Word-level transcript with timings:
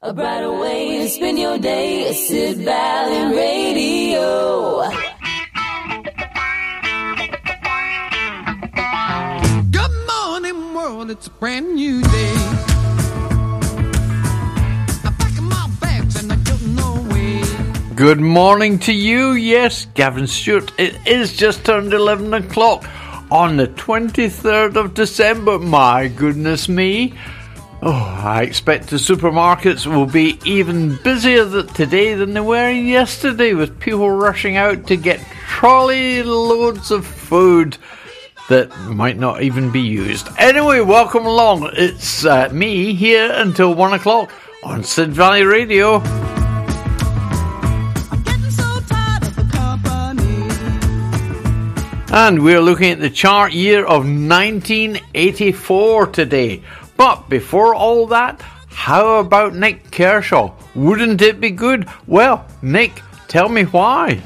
A 0.00 0.12
brighter 0.12 0.52
way 0.52 0.98
to 0.98 1.08
spend 1.08 1.40
your 1.40 1.58
day, 1.58 2.12
Sid 2.12 2.58
Valley 2.58 3.34
Radio. 3.36 4.82
Good 9.72 9.90
morning, 10.06 10.72
world. 10.72 11.10
It's 11.10 11.26
a 11.26 11.30
brand 11.30 11.74
new 11.74 12.00
day. 12.00 12.34
I'm 15.04 15.48
my 15.48 15.68
bags 15.80 16.22
and 16.22 16.32
I 16.32 16.36
don't 16.44 17.12
way. 17.12 17.42
Good 17.96 18.20
morning 18.20 18.78
to 18.78 18.92
you. 18.92 19.32
Yes, 19.32 19.88
Gavin 19.94 20.28
Stewart. 20.28 20.70
It 20.78 20.94
is 21.08 21.36
just 21.36 21.64
turned 21.64 21.92
11 21.92 22.32
o'clock 22.34 22.84
on 23.32 23.56
the 23.56 23.66
23rd 23.66 24.76
of 24.76 24.94
December. 24.94 25.58
My 25.58 26.06
goodness 26.06 26.68
me. 26.68 27.14
Oh, 27.80 27.92
I 27.92 28.42
expect 28.42 28.88
the 28.88 28.96
supermarkets 28.96 29.86
will 29.86 30.04
be 30.04 30.40
even 30.44 30.96
busier 31.04 31.62
today 31.62 32.14
than 32.14 32.34
they 32.34 32.40
were 32.40 32.72
yesterday 32.72 33.54
with 33.54 33.78
people 33.78 34.10
rushing 34.10 34.56
out 34.56 34.88
to 34.88 34.96
get 34.96 35.24
trolley 35.46 36.24
loads 36.24 36.90
of 36.90 37.06
food 37.06 37.78
that 38.48 38.76
might 38.80 39.16
not 39.16 39.42
even 39.42 39.70
be 39.70 39.80
used. 39.80 40.26
Anyway, 40.38 40.80
welcome 40.80 41.24
along. 41.24 41.70
It's 41.74 42.24
uh, 42.24 42.48
me 42.52 42.94
here 42.94 43.30
until 43.32 43.76
1 43.76 43.92
o'clock 43.92 44.32
on 44.64 44.82
Sid 44.82 45.12
Valley 45.12 45.44
Radio. 45.44 46.02
And 52.10 52.42
we're 52.42 52.60
looking 52.60 52.90
at 52.90 52.98
the 52.98 53.10
chart 53.10 53.52
year 53.52 53.84
of 53.84 54.04
1984 54.04 56.06
today. 56.08 56.64
But 56.98 57.28
before 57.28 57.76
all 57.76 58.08
that, 58.08 58.42
how 58.70 59.20
about 59.20 59.54
Nik 59.54 59.92
Kershaw? 59.92 60.52
Wouldn't 60.74 61.22
it 61.22 61.40
be 61.40 61.52
good? 61.52 61.88
Well, 62.08 62.44
Nick, 62.60 63.02
tell 63.28 63.48
me 63.48 63.62
why. 63.62 64.20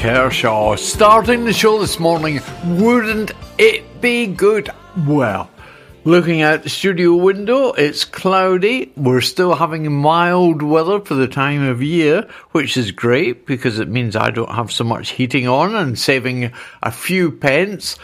Kershaw. 0.00 0.76
Starting 0.76 1.44
the 1.44 1.52
show 1.52 1.78
this 1.78 2.00
morning, 2.00 2.40
wouldn't 2.64 3.32
it 3.58 4.00
be 4.00 4.26
good? 4.26 4.70
Well, 5.06 5.50
looking 6.04 6.40
out 6.40 6.62
the 6.62 6.70
studio 6.70 7.16
window, 7.16 7.72
it's 7.72 8.06
cloudy. 8.06 8.92
We're 8.96 9.20
still 9.20 9.54
having 9.54 9.92
mild 9.92 10.62
weather 10.62 11.00
for 11.00 11.12
the 11.12 11.28
time 11.28 11.62
of 11.64 11.82
year, 11.82 12.26
which 12.52 12.78
is 12.78 12.92
great 12.92 13.44
because 13.44 13.78
it 13.78 13.88
means 13.88 14.16
I 14.16 14.30
don't 14.30 14.50
have 14.50 14.72
so 14.72 14.84
much 14.84 15.10
heating 15.10 15.46
on 15.46 15.74
and 15.74 15.98
saving 15.98 16.50
a 16.82 16.90
few 16.90 17.30
pence 17.30 17.98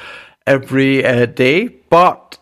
every 0.47 1.03
uh, 1.03 1.25
day. 1.25 1.69
But 1.69 2.39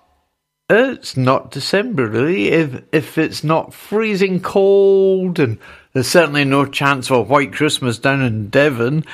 it's 0.69 1.17
not 1.17 1.53
December 1.53 2.09
really. 2.09 2.49
If 2.49 2.83
if 2.91 3.19
it's 3.19 3.45
not 3.45 3.73
freezing 3.73 4.41
cold 4.41 5.39
and 5.39 5.61
there's 5.93 6.09
certainly 6.09 6.45
no 6.45 6.67
chance 6.67 7.09
of 7.09 7.19
a 7.19 7.23
white 7.23 7.53
Christmas 7.53 7.99
down 7.99 8.21
in 8.21 8.49
Devon. 8.49 9.05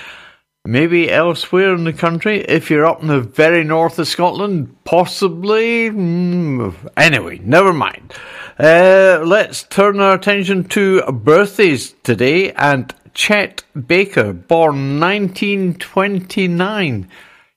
Maybe 0.67 1.11
elsewhere 1.11 1.75
in 1.75 1.85
the 1.85 1.95
country. 1.95 2.43
If 2.43 2.71
you're 2.71 2.85
up 2.85 3.01
in 3.01 3.09
the 3.09 3.23
very 3.23 3.65
north 3.65 3.99
of 3.99 4.07
Scotland, 4.07 4.77
possibly. 4.85 5.89
Mm, 5.89 6.75
anyway, 6.99 7.41
never 7.43 7.73
mind. 7.73 8.13
Uh, 8.59 9.23
let's 9.25 9.63
turn 9.63 10.01
our 10.01 10.13
attention 10.15 10.65
to 10.65 11.01
birthdays 11.13 11.95
today. 12.03 12.53
And 12.53 12.95
Chet 13.15 13.63
Baker, 13.87 14.35
born 14.35 15.01
1929. 15.01 17.09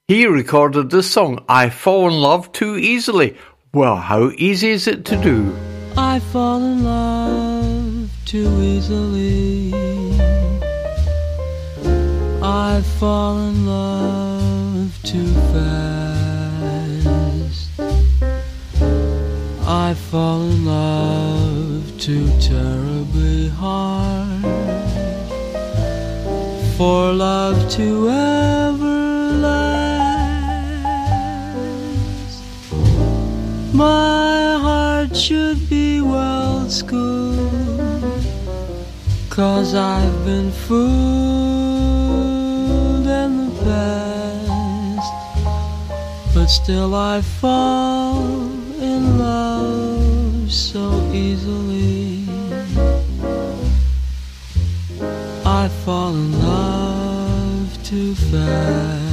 He 0.07 0.25
recorded 0.25 0.89
this 0.89 1.11
song, 1.11 1.44
I 1.49 1.69
Fall 1.69 2.07
in 2.07 2.13
Love 2.13 2.53
Too 2.53 2.77
Easily. 2.77 3.35
Well, 3.73 3.97
how 3.97 4.31
easy 4.38 4.69
is 4.69 4.88
it 4.88 5.03
to 5.06 5.21
do? 5.21 5.53
I 5.97 6.19
fall 6.19 6.63
in 6.63 6.83
love 6.83 8.11
too 8.25 8.49
easily. 8.61 10.02
I 12.55 12.83
fall 13.00 13.39
in 13.39 13.65
love 13.65 15.00
too 15.01 15.33
fast. 15.51 16.11
I 19.65 19.95
fall 19.95 20.44
in 20.44 20.63
love 20.63 21.97
too 21.97 22.29
terribly 22.39 23.50
hard 23.50 24.44
for 26.77 27.11
love 27.11 27.57
to 27.71 28.09
ever 28.11 29.33
last. 29.47 29.73
My 33.73 34.59
heart 34.61 35.15
should 35.15 35.67
be 35.67 36.01
well 36.01 36.69
schooled 36.69 37.49
Cause 39.31 39.73
I've 39.73 40.23
been 40.23 40.51
fooled 40.51 41.82
but 46.33 46.47
still 46.47 46.93
I 46.95 47.21
fall 47.21 48.19
in 48.81 49.17
love 49.17 50.51
so 50.51 51.09
easily. 51.13 52.25
I 55.45 55.69
fall 55.85 56.15
in 56.15 56.31
love 56.41 57.83
too 57.83 58.15
fast. 58.15 59.03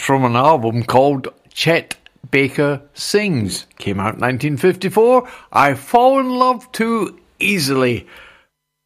From 0.00 0.24
an 0.24 0.34
album 0.34 0.82
called 0.82 1.28
Chet 1.52 1.96
Baker 2.30 2.82
Sings. 2.94 3.66
Came 3.78 4.00
out 4.00 4.18
1954. 4.18 5.28
I 5.52 5.74
fall 5.74 6.18
in 6.18 6.30
love 6.30 6.70
too 6.72 7.20
easily. 7.38 8.06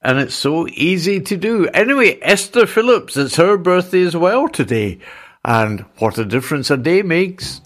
And 0.03 0.19
it's 0.19 0.35
so 0.35 0.69
easy 0.69 1.21
to 1.21 1.37
do. 1.37 1.67
Anyway, 1.69 2.19
Esther 2.21 2.67
Phillips, 2.67 3.17
it's 3.17 3.37
her 3.37 3.57
birthday 3.57 4.03
as 4.03 4.17
well 4.17 4.49
today. 4.49 4.99
And 5.45 5.81
what 5.99 6.19
a 6.19 6.25
difference 6.25 6.71
a 6.71 6.77
day 6.77 7.03
makes. 7.03 7.61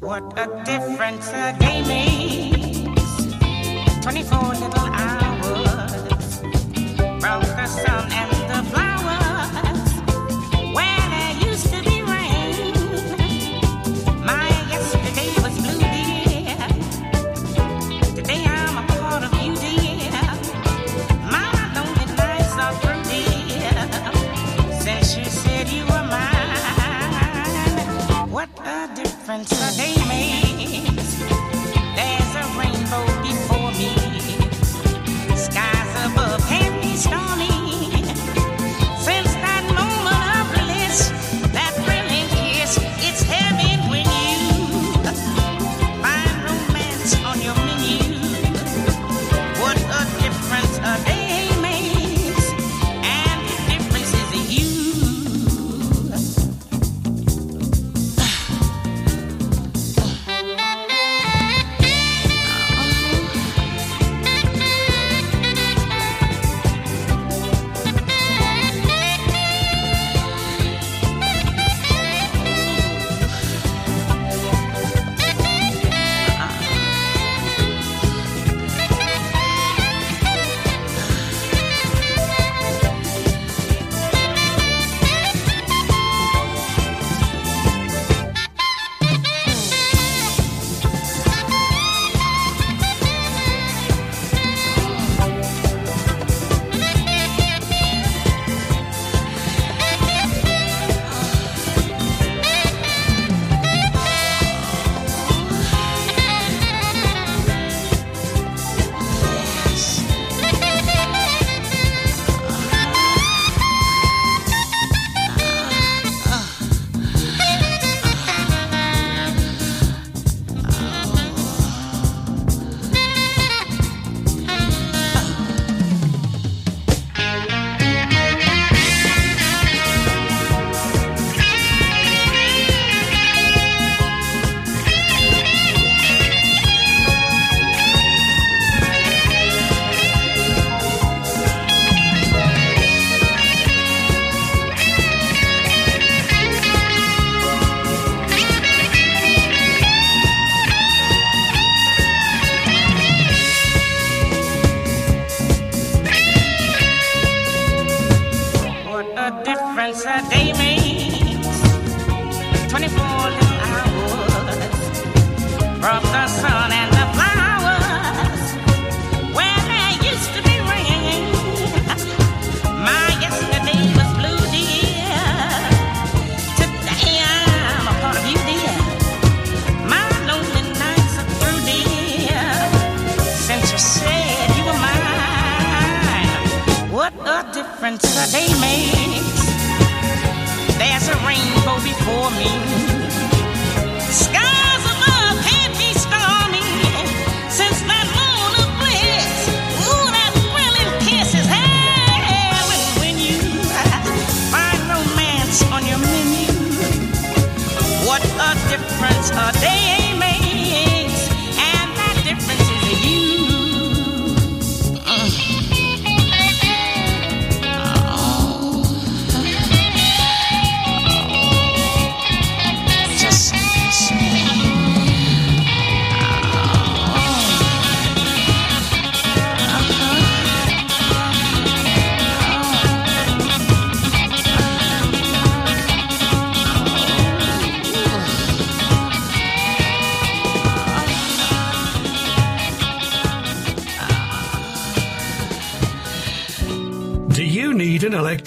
What 0.00 0.38
a 0.38 0.53
a 1.22 1.56
day 1.60 2.50
24 4.02 4.63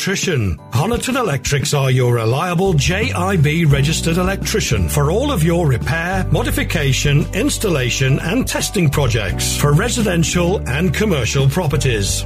electrician? 0.07 0.55
Honiton 0.71 1.19
Electrics 1.19 1.73
are 1.73 1.91
your 1.91 2.13
reliable 2.13 2.73
JIB 2.73 3.69
registered 3.69 4.15
electrician 4.15 4.87
for 4.87 5.11
all 5.11 5.33
of 5.33 5.43
your 5.43 5.67
repair, 5.67 6.25
modification, 6.31 7.25
installation, 7.33 8.17
and 8.19 8.47
testing 8.47 8.89
projects 8.89 9.57
for 9.57 9.73
residential 9.73 10.65
and 10.69 10.93
commercial 10.93 11.49
properties. 11.49 12.25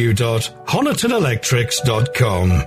www.honitonelectrics.com. 0.01 2.63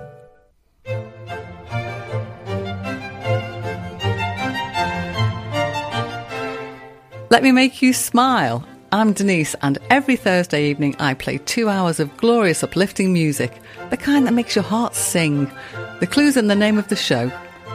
Let 7.31 7.43
me 7.43 7.53
make 7.53 7.83
you 7.83 7.93
smile. 7.93 8.65
I'm 8.93 9.13
Denise, 9.13 9.57
and 9.61 9.79
every 9.91 10.15
Thursday 10.15 10.71
evening 10.71 10.95
I 11.01 11.15
play 11.15 11.39
two 11.39 11.69
hours 11.69 11.99
of 11.99 12.17
glorious, 12.17 12.63
uplifting 12.63 13.13
music, 13.13 13.61
the 13.91 13.97
kind 13.97 14.25
that 14.27 14.35
makes 14.35 14.55
your 14.55 14.63
heart 14.63 14.95
sing. 14.95 15.51
The 15.99 16.07
clue's 16.07 16.37
in 16.37 16.47
the 16.47 16.55
name 16.55 16.79
of 16.79 16.87
the 16.89 16.97
show 16.97 17.29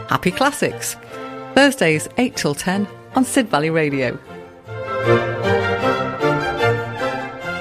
Happy 0.07 0.31
Classics. 0.31 0.95
Thursdays, 1.55 2.07
8 2.17 2.37
till 2.37 2.55
10 2.55 2.87
on 3.15 3.25
Sid 3.25 3.49
Valley 3.49 3.69
Radio. 3.69 4.17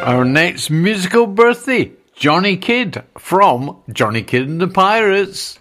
Our 0.09 0.25
next 0.25 0.71
musical 0.71 1.27
birthday, 1.27 1.93
Johnny 2.17 2.57
Kidd 2.57 3.05
from 3.19 3.83
Johnny 3.93 4.23
Kidd 4.23 4.49
and 4.49 4.59
the 4.59 4.67
Pirates. 4.67 5.59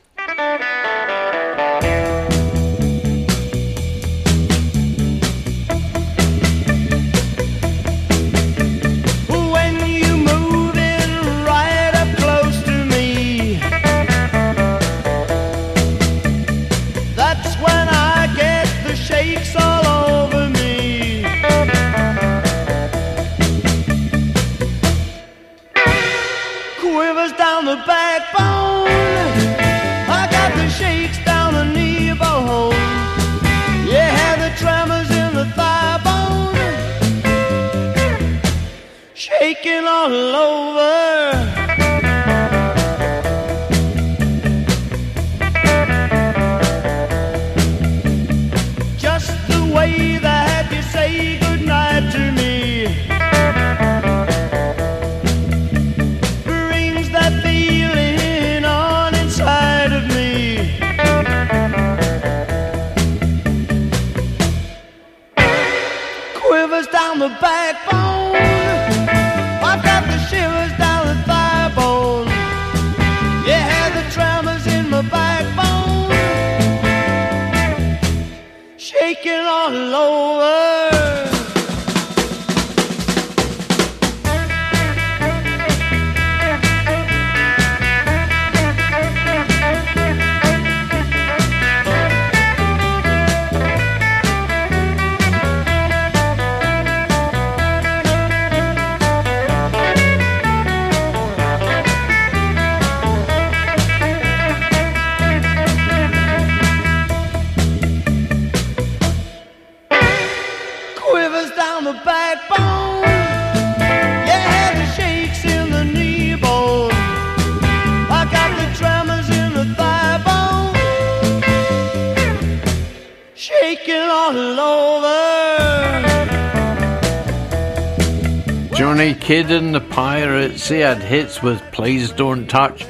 Kidd 129.27 129.51
and 129.51 129.75
the 129.75 129.81
Pirates, 129.81 130.69
they 130.69 130.79
had 130.79 131.03
hits 131.03 131.43
with 131.43 131.61
Please 131.73 132.13
Don't 132.13 132.47
Touch. 132.47 132.85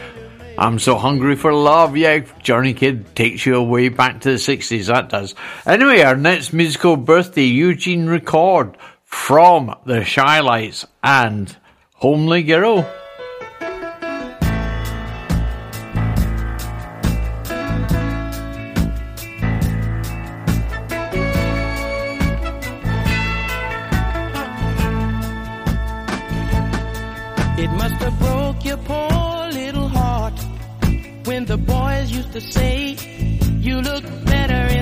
I'm 0.55 0.77
so 0.77 0.95
hungry 0.95 1.35
for 1.35 1.51
love. 1.51 1.97
Yeah, 1.97 2.19
Johnny 2.43 2.75
Kidd 2.75 3.15
takes 3.15 3.43
you 3.43 3.55
away 3.55 3.89
back 3.89 4.21
to 4.21 4.29
the 4.29 4.35
60s, 4.35 4.85
that 4.85 5.09
does. 5.09 5.33
Anyway, 5.65 6.03
our 6.03 6.15
next 6.15 6.53
musical 6.53 6.95
birthday, 6.95 7.45
Eugene 7.45 8.05
Record 8.05 8.77
from 9.03 9.75
the 9.87 10.05
Chi-Lites 10.05 10.85
and 11.03 11.57
Homely 11.95 12.43
Girl. 12.43 12.87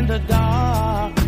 The 0.08 0.20
dark. 0.20 1.25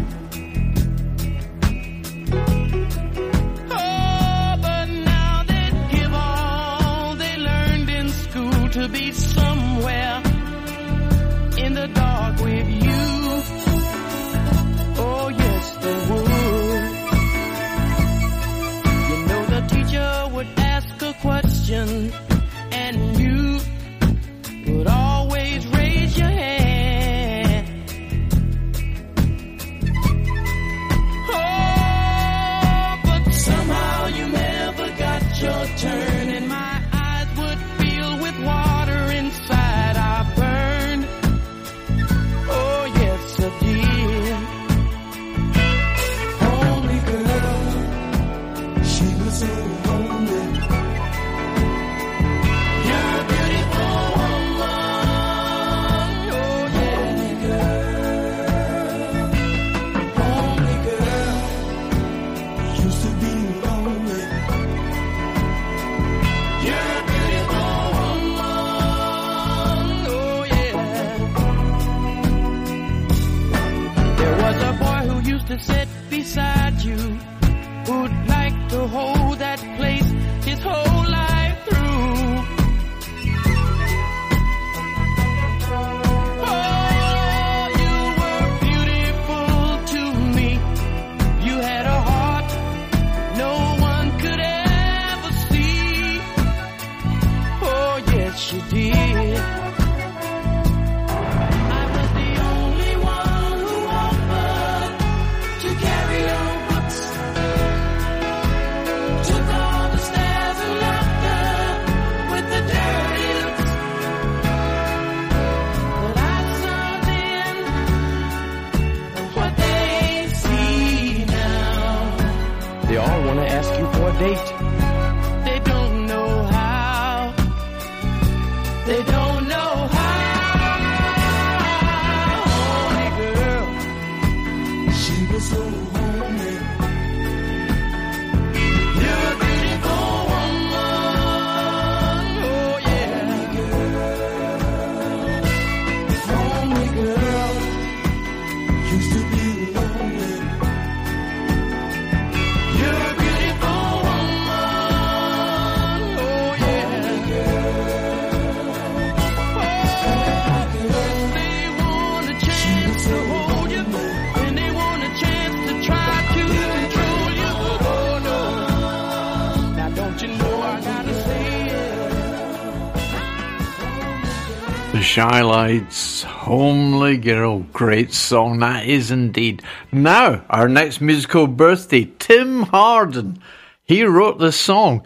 Chi-Lites, 175.17 176.21
Homely 176.21 177.17
Girl. 177.17 177.61
Great 177.73 178.13
song, 178.13 178.59
that 178.59 178.85
is 178.85 179.09
indeed. 179.09 179.63
Now, 179.91 180.45
our 180.47 180.69
next 180.69 181.01
musical 181.01 181.47
birthday, 181.47 182.11
Tim 182.19 182.61
Hardin. 182.61 183.39
He 183.83 184.03
wrote 184.03 184.37
the 184.37 184.51
song. 184.51 185.01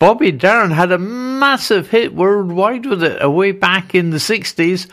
Bobby 0.00 0.32
Darin 0.32 0.72
had 0.72 0.90
a 0.90 0.98
massive 0.98 1.90
hit 1.90 2.12
worldwide 2.12 2.86
with 2.86 3.04
it 3.04 3.22
away 3.22 3.52
back 3.52 3.94
in 3.94 4.10
the 4.10 4.16
60s. 4.16 4.88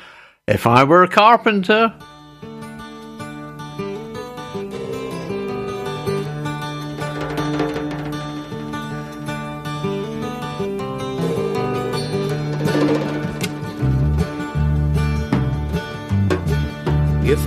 If 0.48 0.68
I 0.68 0.84
Were 0.84 1.02
a 1.02 1.08
Carpenter. 1.08 1.96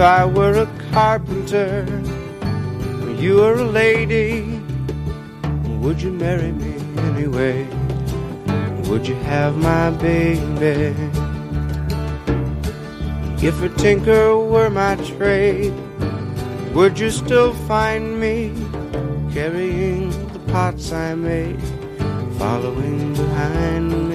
I 0.03 0.25
were 0.25 0.62
a 0.62 0.69
carpenter, 0.91 1.87
you 3.19 3.37
were 3.37 3.55
a 3.55 3.65
lady, 3.65 4.61
would 5.81 6.03
you 6.03 6.11
marry 6.11 6.51
me 6.51 6.75
anyway? 7.09 7.69
Would 8.88 9.07
you 9.07 9.15
have 9.15 9.57
my 9.57 9.91
baby? 9.91 10.93
If 13.47 13.62
a 13.62 13.69
tinker 13.69 14.37
were 14.37 14.71
my 14.71 14.97
trade, 14.97 15.73
would 16.75 16.99
you 16.99 17.11
still 17.11 17.55
find 17.69 18.19
me 18.19 18.53
carrying 19.33 20.11
the 20.33 20.41
pots 20.53 20.93
I 20.93 21.15
made, 21.15 21.62
following 22.38 23.15
behind 23.15 24.09
me? 24.09 24.12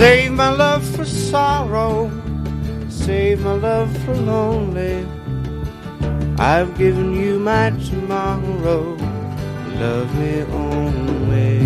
Save 0.00 0.32
my 0.32 0.48
love 0.48 0.82
for 0.96 1.04
sorrow, 1.04 2.10
save 2.88 3.42
my 3.44 3.52
love 3.52 3.94
for 3.98 4.14
lonely. 4.14 5.06
I've 6.38 6.74
given 6.78 7.12
you 7.12 7.38
my 7.38 7.68
tomorrow, 7.68 8.96
love 9.76 10.08
me 10.18 10.40
only. 10.56 11.58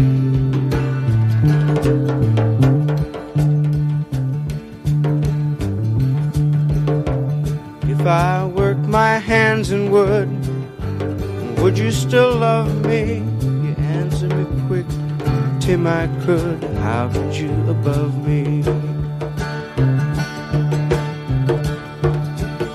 If 7.89 8.01
I 8.05 8.47
work 8.47 8.79
my 8.79 9.19
hands 9.19 9.71
in 9.71 9.93
wood, 9.93 10.29
would 11.61 11.79
you 11.79 11.93
still 11.93 12.35
love 12.35 12.85
me? 12.85 13.19
You 13.43 13.77
answer 13.79 14.27
me 14.27 14.45
quick. 14.67 14.94
Tim, 15.65 15.87
I 15.87 16.07
could. 16.27 16.61
Could 16.61 17.35
you 17.35 17.51
above 17.71 18.15
me? 18.27 18.61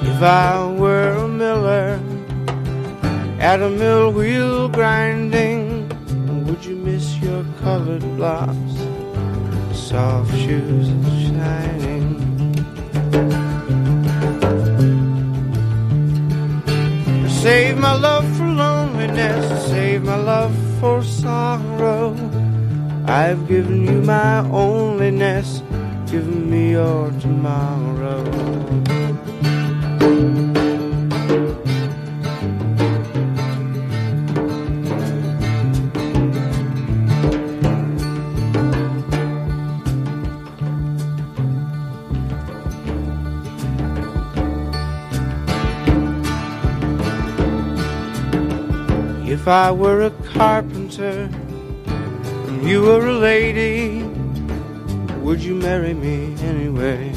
If 0.10 0.24
I 0.24 0.66
were 0.76 1.12
a 1.12 1.28
miller 1.28 2.00
at 3.40 3.62
a 3.62 3.70
mill 3.70 4.12
wheel 4.12 4.70
grinding, 4.70 5.88
would 6.48 6.66
you 6.66 6.78
miss 6.78 7.16
your 7.18 7.46
colored 7.62 8.02
blocks, 8.18 8.74
soft 9.72 10.36
shoes 10.36 10.90
shining? 11.28 12.18
Save 17.30 17.78
my 17.78 17.94
love 17.94 18.26
for 18.36 18.48
loneliness, 18.48 19.68
save 19.68 20.02
my 20.04 20.16
love 20.16 20.56
for 20.80 21.04
sorrow. 21.04 22.29
I've 23.10 23.48
given 23.48 23.88
you 23.88 24.04
my 24.04 24.44
onlyness, 24.52 25.62
given 26.12 26.48
me 26.48 26.72
your 26.72 27.10
tomorrow. 27.14 28.24
If 49.28 49.48
I 49.48 49.72
were 49.72 50.04
a 50.04 50.12
carpenter 50.12 51.28
you 52.70 52.84
were 52.84 53.08
a 53.08 53.14
lady, 53.14 54.04
would 55.24 55.42
you 55.42 55.56
marry 55.56 55.96
me 55.96 56.36
anyway? 56.44 57.12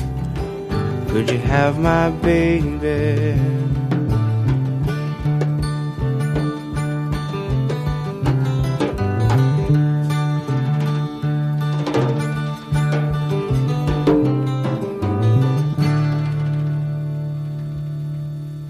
Could 1.08 1.30
you 1.30 1.36
have 1.40 1.78
my 1.78 2.08
baby? 2.08 3.38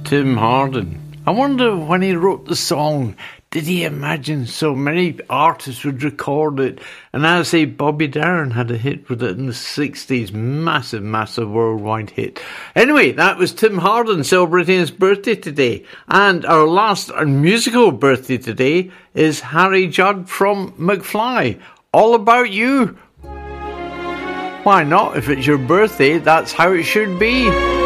Tim 0.04 0.36
Hardin. 0.36 0.98
I 1.24 1.30
wonder 1.30 1.76
when 1.76 2.02
he 2.02 2.14
wrote 2.16 2.46
the 2.46 2.56
song, 2.56 3.14
did 3.52 3.64
he 3.64 3.84
imagine 3.84 4.46
so 4.46 4.74
many 4.74 5.18
artists 5.28 5.84
would 5.84 6.02
record 6.02 6.58
it? 6.58 6.80
And 7.12 7.26
I 7.26 7.42
say 7.42 7.66
Bobby 7.66 8.08
Darin 8.08 8.52
had 8.52 8.70
a 8.70 8.78
hit 8.78 9.10
with 9.10 9.22
it 9.22 9.36
in 9.36 9.44
the 9.44 9.52
60s. 9.52 10.32
Massive, 10.32 11.02
massive 11.02 11.50
worldwide 11.50 12.08
hit. 12.08 12.40
Anyway, 12.74 13.12
that 13.12 13.36
was 13.36 13.52
Tim 13.52 13.76
Hardin 13.76 14.24
celebrating 14.24 14.78
his 14.78 14.90
birthday 14.90 15.34
today. 15.34 15.84
And 16.08 16.46
our 16.46 16.66
last 16.66 17.14
musical 17.14 17.92
birthday 17.92 18.38
today 18.38 18.90
is 19.12 19.40
Harry 19.40 19.86
Judd 19.86 20.30
from 20.30 20.72
McFly. 20.72 21.60
All 21.92 22.14
about 22.14 22.50
you. 22.50 22.96
Why 24.62 24.82
not? 24.82 25.18
If 25.18 25.28
it's 25.28 25.46
your 25.46 25.58
birthday, 25.58 26.16
that's 26.16 26.52
how 26.52 26.72
it 26.72 26.84
should 26.84 27.18
be. 27.18 27.81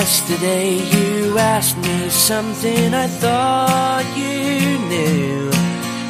Yesterday 0.00 0.76
you 0.96 1.36
asked 1.36 1.76
me 1.76 2.08
something 2.08 2.94
I 2.94 3.06
thought 3.06 4.06
you 4.16 4.78
knew. 4.88 5.52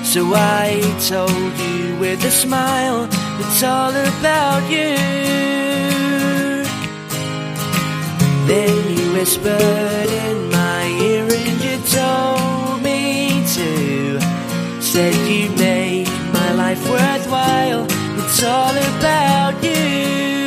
So 0.04 0.20
I 0.32 0.78
told 1.08 1.52
you 1.58 1.96
with 1.98 2.24
a 2.24 2.30
smile, 2.30 3.08
it's 3.40 3.64
all 3.64 3.90
about 3.90 4.62
you. 4.70 4.94
Then 8.46 8.74
you 8.96 9.12
whispered 9.12 10.10
in 10.26 10.38
my 10.50 10.82
ear 11.10 11.24
and 11.24 11.58
you 11.66 11.76
told 11.90 12.82
me 12.84 13.42
to. 13.56 14.20
Said 14.80 15.16
you'd 15.28 15.58
make 15.58 16.06
my 16.32 16.52
life 16.52 16.82
worthwhile, 16.88 17.86
it's 18.20 18.40
all 18.44 18.76
about 18.94 19.64
you. 19.64 20.39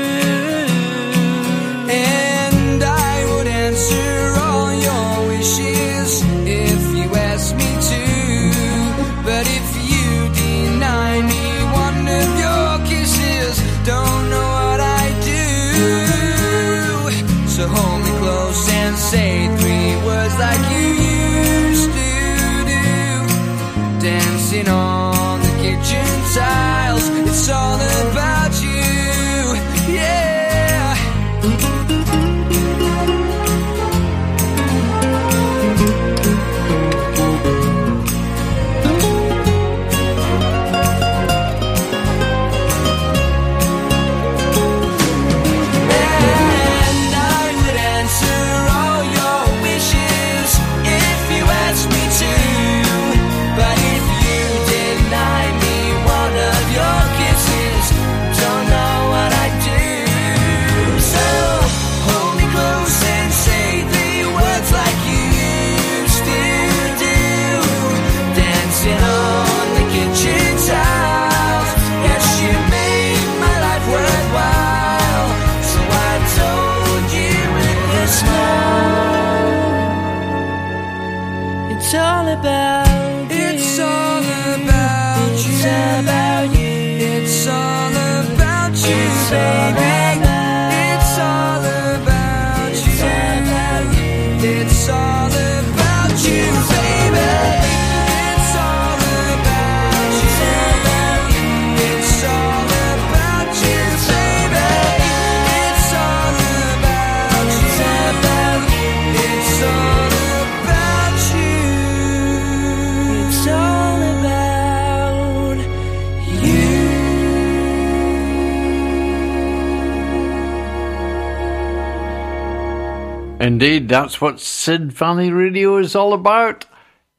Indeed, 123.54 123.88
that's 123.88 124.20
what 124.20 124.40
Sid 124.40 124.92
Valley 124.94 125.30
Radio 125.30 125.78
is 125.78 125.96
all 125.96 126.14
about. 126.14 126.66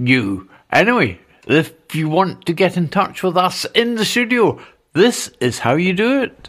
You. 0.01 0.51
Anyway, 0.73 1.21
if 1.47 1.95
you 1.95 2.09
want 2.09 2.45
to 2.47 2.53
get 2.53 2.77
in 2.77 2.89
touch 2.89 3.23
with 3.23 3.37
us 3.37 3.65
in 3.67 3.95
the 3.95 4.05
studio, 4.05 4.59
This 4.95 5.31
is 5.39 5.61
how 5.61 5.75
you 5.75 5.93
do 5.93 6.23
it. 6.23 6.49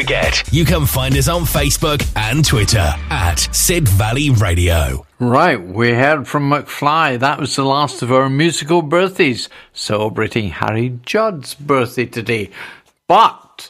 you 0.51 0.65
can 0.65 0.87
find 0.87 1.15
us 1.15 1.27
on 1.27 1.43
Facebook 1.43 2.01
and 2.15 2.43
Twitter 2.43 2.95
at 3.11 3.35
Sid 3.51 3.87
Valley 3.87 4.31
Radio. 4.31 5.05
Right, 5.19 5.61
we 5.61 5.91
heard 5.91 6.27
from 6.27 6.49
McFly. 6.49 7.19
That 7.19 7.39
was 7.39 7.55
the 7.55 7.63
last 7.63 8.01
of 8.01 8.11
our 8.11 8.27
musical 8.27 8.81
birthdays, 8.81 9.47
celebrating 9.73 10.49
Harry 10.49 10.99
Judd's 11.05 11.53
birthday 11.53 12.07
today. 12.07 12.49
But 13.07 13.69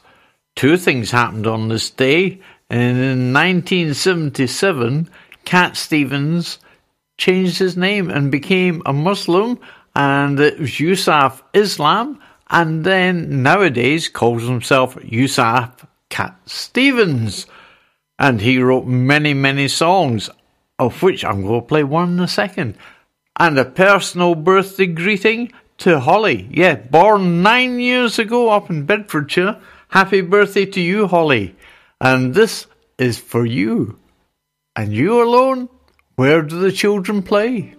two 0.55 0.77
things 0.77 1.11
happened 1.11 1.47
on 1.47 1.67
this 1.67 1.89
day. 1.89 2.39
In 2.69 3.33
1977, 3.33 5.09
Cat 5.43 5.75
Stevens 5.75 6.59
changed 7.17 7.59
his 7.59 7.75
name 7.75 8.09
and 8.09 8.31
became 8.31 8.81
a 8.85 8.93
Muslim, 8.93 9.59
and 9.95 10.39
it 10.39 10.59
was 10.59 10.79
Yusuf 10.79 11.43
Islam, 11.53 12.21
and 12.49 12.85
then 12.85 13.43
nowadays 13.43 14.07
calls 14.07 14.43
himself 14.43 14.97
Yusuf 15.03 15.85
Cat 16.11 16.37
Stevens. 16.45 17.47
And 18.19 18.41
he 18.41 18.59
wrote 18.59 18.85
many, 18.85 19.33
many 19.33 19.67
songs, 19.67 20.29
of 20.77 21.01
which 21.01 21.25
I'm 21.25 21.41
going 21.41 21.61
to 21.61 21.67
play 21.67 21.83
one 21.83 22.13
in 22.13 22.19
a 22.19 22.27
second. 22.27 22.77
And 23.39 23.57
a 23.57 23.65
personal 23.65 24.35
birthday 24.35 24.85
greeting 24.85 25.51
to 25.79 25.99
Holly. 25.99 26.47
Yeah, 26.51 26.75
born 26.75 27.41
nine 27.41 27.79
years 27.79 28.19
ago 28.19 28.51
up 28.51 28.69
in 28.69 28.85
Bedfordshire. 28.85 29.59
Happy 29.87 30.21
birthday 30.21 30.67
to 30.67 30.79
you, 30.79 31.07
Holly. 31.07 31.55
And 31.99 32.35
this 32.35 32.67
is 32.99 33.17
for 33.17 33.43
you. 33.45 33.97
And 34.75 34.93
you 34.93 35.23
alone? 35.23 35.69
Where 36.15 36.43
do 36.43 36.59
the 36.59 36.71
children 36.71 37.23
play? 37.23 37.73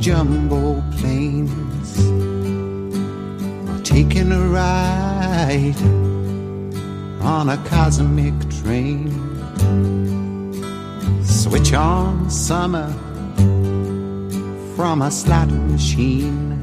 Jumbo 0.00 0.82
planes 0.96 2.08
or 3.68 3.82
taking 3.84 4.32
a 4.32 4.40
ride 4.40 5.76
on 7.20 7.50
a 7.50 7.58
cosmic 7.68 8.32
train. 8.62 9.12
Switch 11.22 11.74
on 11.74 12.30
summer 12.30 12.90
from 14.74 15.02
a 15.02 15.10
slot 15.10 15.50
machine. 15.50 16.56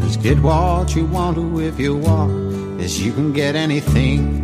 Just 0.00 0.22
get 0.22 0.40
what 0.40 0.96
you 0.96 1.06
want 1.06 1.36
to 1.36 1.60
if 1.60 1.78
you 1.78 1.96
want, 1.96 2.80
as 2.80 3.00
you 3.00 3.12
can 3.12 3.32
get 3.32 3.54
anything. 3.54 4.42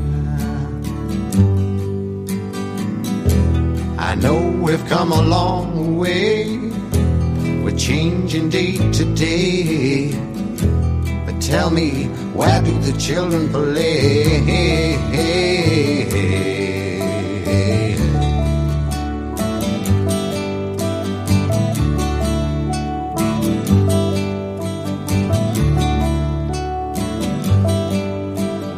I 3.98 4.14
know 4.14 4.38
we've 4.62 4.86
come 4.86 5.10
a 5.10 5.20
long 5.20 5.98
way. 5.98 6.37
Changing 7.88 8.50
day 8.50 8.76
to 8.76 9.04
day. 9.14 10.12
But 11.24 11.40
tell 11.40 11.70
me, 11.70 12.04
where 12.36 12.60
do 12.60 12.78
the 12.80 12.92
children 12.98 13.48
play? 13.48 14.98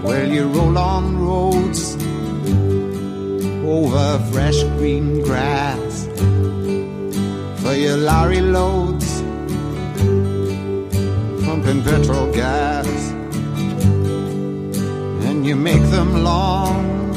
Well, 0.04 0.28
you 0.28 0.46
roll 0.46 0.78
on 0.78 1.18
roads 1.18 1.96
over 3.66 4.20
fresh 4.30 4.62
green 4.78 5.20
grass 5.22 6.06
for 7.60 7.74
your 7.74 7.96
lorry 7.96 8.40
loads, 8.40 8.79
make 15.60 15.82
them 15.90 16.24
long 16.24 17.14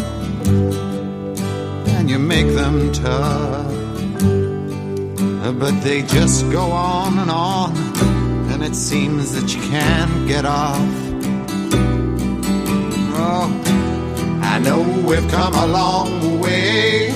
and 1.96 2.10
you 2.10 2.20
make 2.20 2.48
them 2.48 2.92
tough, 2.92 3.72
but 5.58 5.72
they 5.82 6.02
just 6.02 6.52
go 6.52 6.72
on 6.72 7.20
and 7.20 7.32
on, 7.32 7.74
and 8.52 8.62
it 8.62 8.76
seems 8.76 9.32
that 9.34 9.56
you 9.56 9.62
can't 9.72 10.28
get 10.28 10.44
off. 10.44 10.78
Oh, 13.16 13.48
I 14.44 14.60
know 14.60 14.82
we've 15.08 15.28
come 15.32 15.54
a 15.54 15.68
long 15.68 16.42
way. 16.42 17.14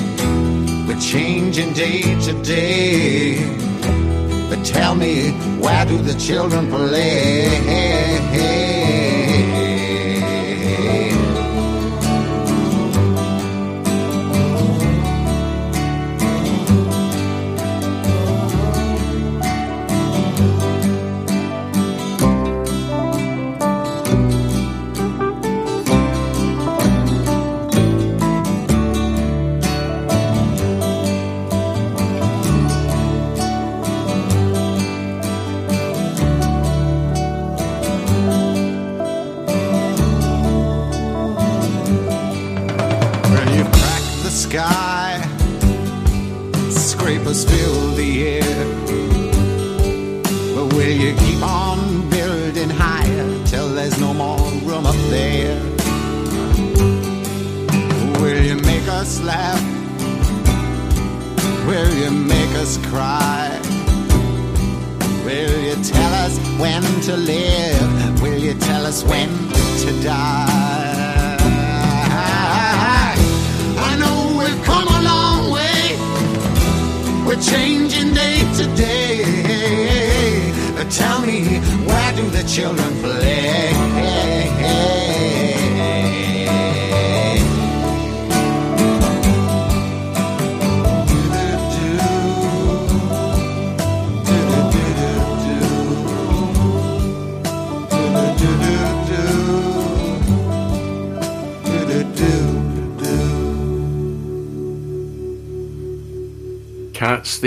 We're 0.87 1.01
changing 1.01 1.73
day 1.73 2.03
to 2.21 2.41
day. 2.41 3.35
But 4.49 4.63
tell 4.63 4.95
me, 4.95 5.31
where 5.59 5.85
do 5.85 5.97
the 5.97 6.17
children 6.17 6.69
play? 6.69 7.96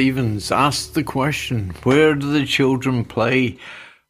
Stevens 0.00 0.50
asked 0.50 0.94
the 0.94 1.04
question, 1.04 1.74
Where 1.82 2.14
do 2.14 2.32
the 2.32 2.46
children 2.46 3.04
play? 3.04 3.58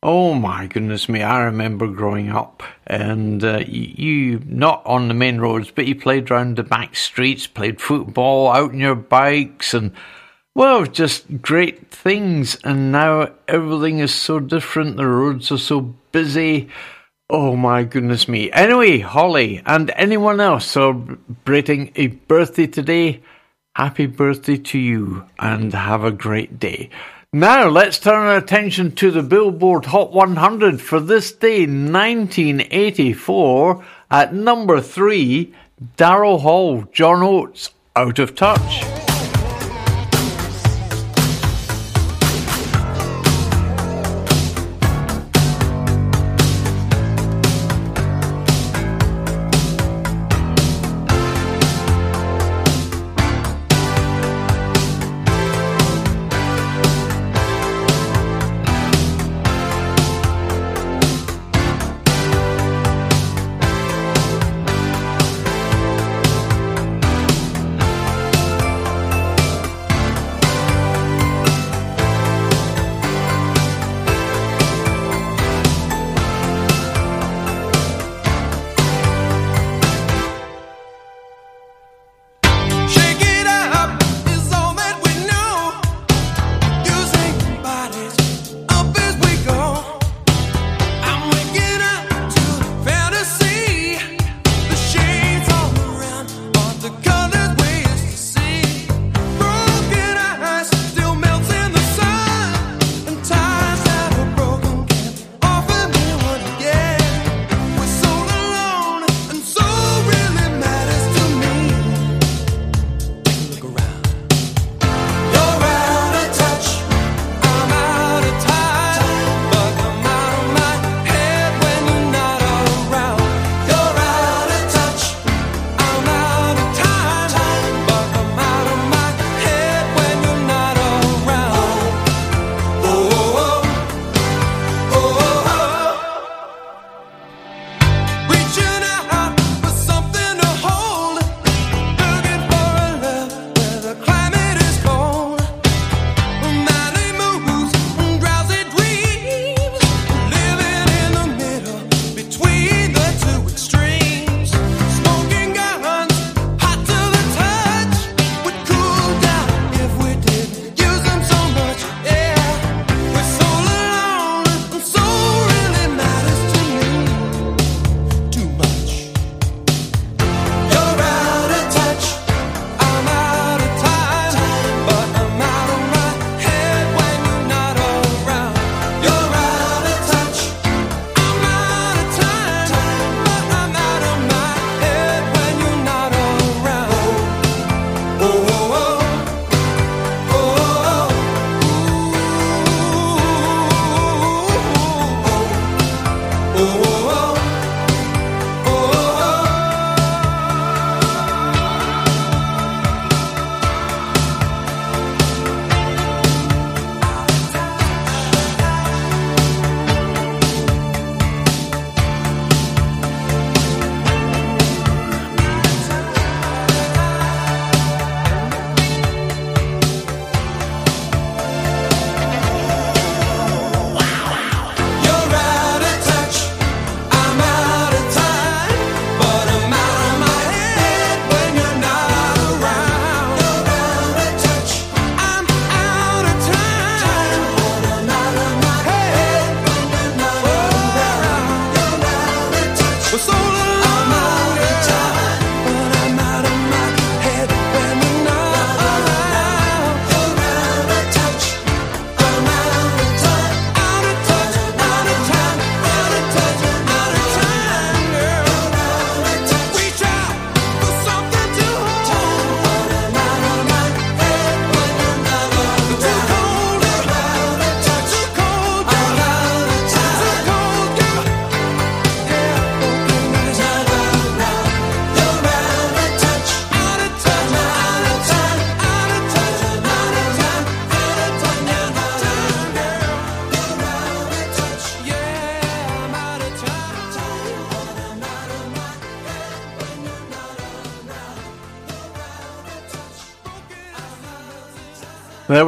Oh 0.04 0.34
my 0.34 0.68
goodness 0.68 1.08
me, 1.08 1.20
I 1.20 1.40
remember 1.40 1.88
growing 1.88 2.30
up 2.30 2.62
and 2.86 3.42
uh, 3.42 3.64
you, 3.66 4.40
not 4.46 4.86
on 4.86 5.08
the 5.08 5.14
main 5.14 5.40
roads, 5.40 5.72
but 5.72 5.88
you 5.88 5.96
played 5.96 6.30
round 6.30 6.58
the 6.58 6.62
back 6.62 6.94
streets, 6.94 7.48
played 7.48 7.80
football 7.80 8.52
out 8.52 8.70
on 8.70 8.78
your 8.78 8.94
bikes 8.94 9.74
and 9.74 9.90
well, 10.54 10.86
just 10.86 11.42
great 11.42 11.90
things. 11.90 12.54
And 12.62 12.92
now 12.92 13.32
everything 13.48 13.98
is 13.98 14.14
so 14.14 14.38
different. 14.38 14.96
The 14.96 15.08
roads 15.08 15.50
are 15.50 15.58
so 15.58 15.80
busy. 16.12 16.68
Oh 17.28 17.56
my 17.56 17.82
goodness 17.82 18.28
me. 18.28 18.48
Anyway, 18.52 19.00
Holly 19.00 19.60
and 19.66 19.90
anyone 19.96 20.38
else 20.38 20.66
celebrating 20.66 21.90
a 21.96 22.06
birthday 22.06 22.68
today, 22.68 23.22
happy 23.74 24.06
birthday 24.06 24.56
to 24.56 24.78
you 24.78 25.24
and 25.38 25.72
have 25.72 26.04
a 26.04 26.10
great 26.10 26.58
day. 26.58 26.90
Now 27.32 27.68
let's 27.68 27.98
turn 27.98 28.26
our 28.26 28.36
attention 28.36 28.92
to 28.96 29.12
the 29.12 29.22
Billboard 29.22 29.86
Hot 29.86 30.12
100 30.12 30.80
for 30.80 30.98
this 30.98 31.30
day, 31.30 31.60
1984. 31.60 33.84
At 34.10 34.34
number 34.34 34.80
three, 34.80 35.54
Daryl 35.96 36.40
Hall, 36.40 36.82
John 36.92 37.22
Oates, 37.22 37.70
Out 37.94 38.18
of 38.18 38.34
Touch. 38.34 38.99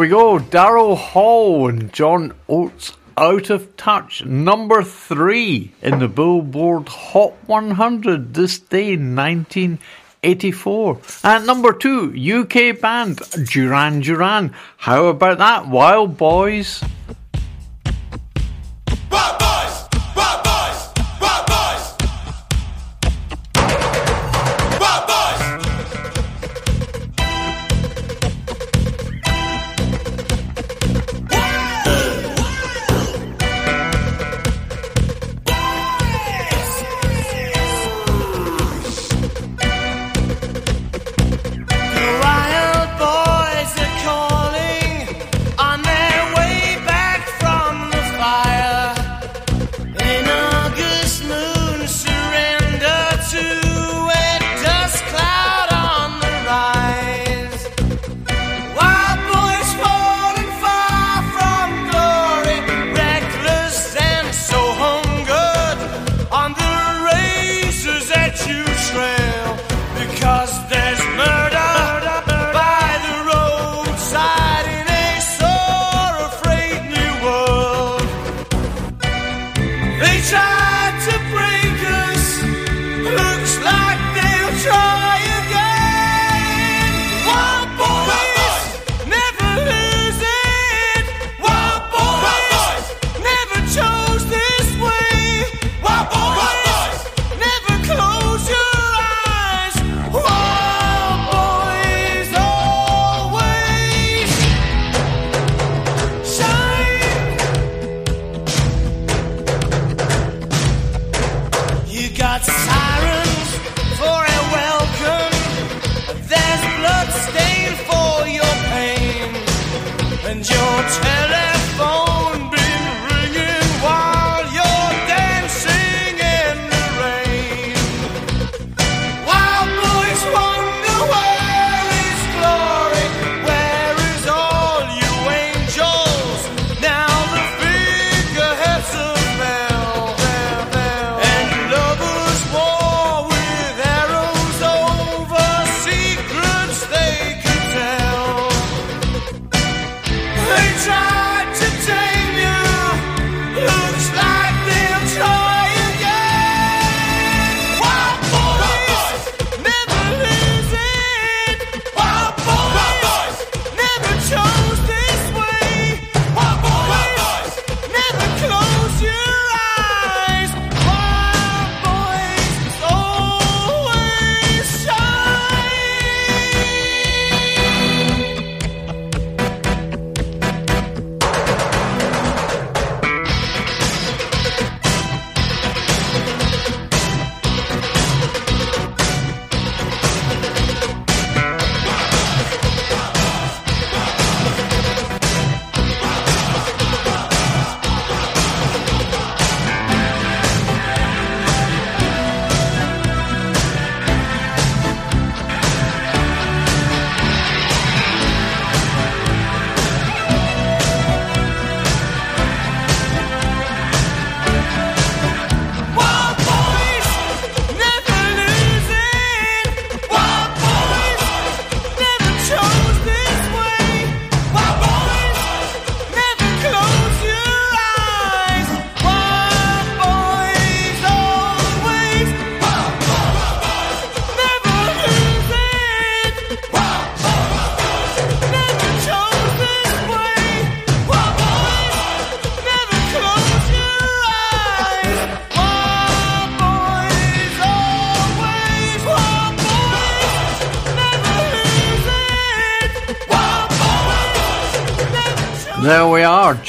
We 0.03 0.09
go. 0.09 0.36
Daryl 0.36 0.96
Hall 0.96 1.68
and 1.68 1.92
John 1.92 2.34
Oates 2.48 2.94
out 3.16 3.50
of 3.50 3.76
touch. 3.76 4.24
Number 4.24 4.82
three 4.82 5.70
in 5.80 6.00
the 6.00 6.09
Billboard 6.09 6.88
Hot 6.88 7.34
100 7.46 8.34
this 8.34 8.59
day, 8.59 8.96
1984. 8.96 10.98
At 11.22 11.44
number 11.44 11.72
two, 11.72 12.12
UK 12.12 12.80
band 12.80 13.20
Duran 13.44 14.00
Duran. 14.00 14.53
How 14.76 15.07
about 15.07 15.38
that, 15.38 15.68
Wild 15.68 16.16
Boys? 16.16 16.82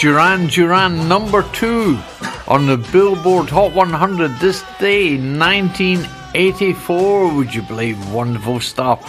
Duran 0.04 0.48
Duran 0.48 1.08
number 1.08 1.44
two 1.54 1.98
on 2.50 2.66
the 2.66 2.76
Billboard 2.92 3.50
Hot 3.52 3.74
100 3.74 4.38
this 4.38 4.62
day, 4.78 5.16
1984. 5.16 7.34
Would 7.34 7.56
you 7.56 7.62
believe? 7.62 8.12
Wonderful 8.12 8.60
stuff. 8.60 9.00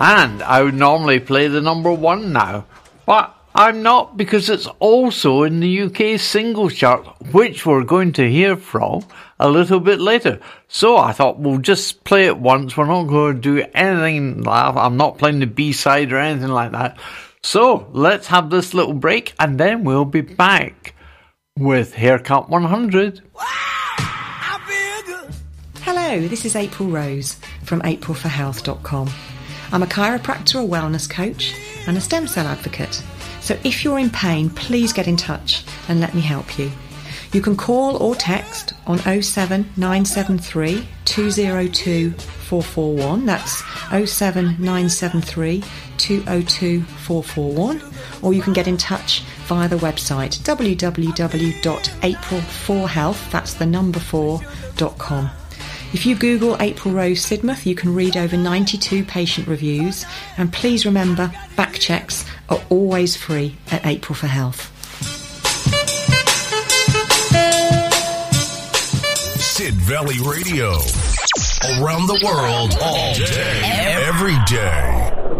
And 0.00 0.42
I 0.42 0.62
would 0.62 0.72
normally 0.72 1.20
play 1.20 1.48
the 1.48 1.60
number 1.60 1.92
one 1.92 2.32
now, 2.32 2.64
but 3.04 3.36
I'm 3.54 3.82
not 3.82 4.16
because 4.16 4.48
it's 4.48 4.68
also 4.78 5.42
in 5.42 5.60
the 5.60 5.82
UK 5.82 6.18
singles 6.18 6.76
chart, 6.76 7.06
which 7.32 7.66
we're 7.66 7.84
going 7.84 8.14
to 8.14 8.26
hear 8.26 8.56
from 8.56 9.04
a 9.38 9.50
little 9.50 9.80
bit 9.80 10.00
later. 10.00 10.40
So 10.66 10.96
I 10.96 11.12
thought 11.12 11.40
we'll 11.40 11.58
just 11.58 12.04
play 12.04 12.24
it 12.24 12.38
once. 12.38 12.74
We're 12.74 12.86
not 12.86 13.02
going 13.02 13.34
to 13.34 13.40
do 13.42 13.66
anything. 13.74 14.48
I'm 14.48 14.96
not 14.96 15.18
playing 15.18 15.40
the 15.40 15.46
B 15.46 15.72
side 15.72 16.10
or 16.10 16.16
anything 16.16 16.48
like 16.48 16.72
that. 16.72 16.96
So 17.44 17.88
let's 17.92 18.28
have 18.28 18.50
this 18.50 18.72
little 18.72 18.94
break 18.94 19.34
and 19.38 19.58
then 19.58 19.82
we'll 19.82 20.04
be 20.04 20.20
back 20.20 20.94
with 21.58 21.94
Haircut 21.94 22.48
100. 22.48 23.20
Hello, 25.80 26.28
this 26.28 26.44
is 26.44 26.54
April 26.54 26.88
Rose 26.88 27.36
from 27.64 27.82
aprilforhealth.com. 27.82 29.10
I'm 29.72 29.82
a 29.82 29.86
chiropractor, 29.86 30.62
a 30.62 30.68
wellness 30.68 31.10
coach, 31.10 31.54
and 31.88 31.96
a 31.96 32.00
stem 32.00 32.28
cell 32.28 32.46
advocate. 32.46 33.02
So 33.40 33.58
if 33.64 33.82
you're 33.82 33.98
in 33.98 34.10
pain, 34.10 34.48
please 34.48 34.92
get 34.92 35.08
in 35.08 35.16
touch 35.16 35.64
and 35.88 36.00
let 36.00 36.14
me 36.14 36.20
help 36.20 36.58
you. 36.58 36.70
You 37.32 37.40
can 37.40 37.56
call 37.56 37.96
or 37.96 38.14
text 38.14 38.74
on 38.86 38.98
07973 38.98 40.86
202 41.06 42.10
441. 42.12 43.24
That's 43.24 43.64
07973 43.88 45.64
202 45.96 46.82
441. 46.82 47.82
Or 48.20 48.34
you 48.34 48.42
can 48.42 48.52
get 48.52 48.68
in 48.68 48.76
touch 48.76 49.22
via 49.46 49.66
the 49.66 49.76
website 49.76 50.40
www.april4health, 50.40 53.30
that's 53.30 53.54
the 53.54 53.66
number 53.66 53.98
4.com. 53.98 55.30
If 55.94 56.06
you 56.06 56.16
Google 56.16 56.56
April 56.60 56.94
Rose 56.94 57.24
Sidmouth, 57.24 57.66
you 57.66 57.74
can 57.74 57.94
read 57.94 58.16
over 58.16 58.34
92 58.36 59.04
patient 59.04 59.46
reviews. 59.46 60.06
And 60.38 60.50
please 60.52 60.86
remember, 60.86 61.30
back 61.54 61.74
checks 61.74 62.24
are 62.48 62.62
always 62.70 63.14
free 63.14 63.58
at 63.70 63.84
April 63.84 64.14
for 64.14 64.26
Health. 64.26 64.71
Sid 69.62 69.74
Valley 69.74 70.18
Radio. 70.18 70.72
Around 71.78 72.08
the 72.08 72.20
world, 72.24 72.76
all 72.82 73.14
day, 73.14 73.60
every 74.02 74.36
day. 74.46 75.31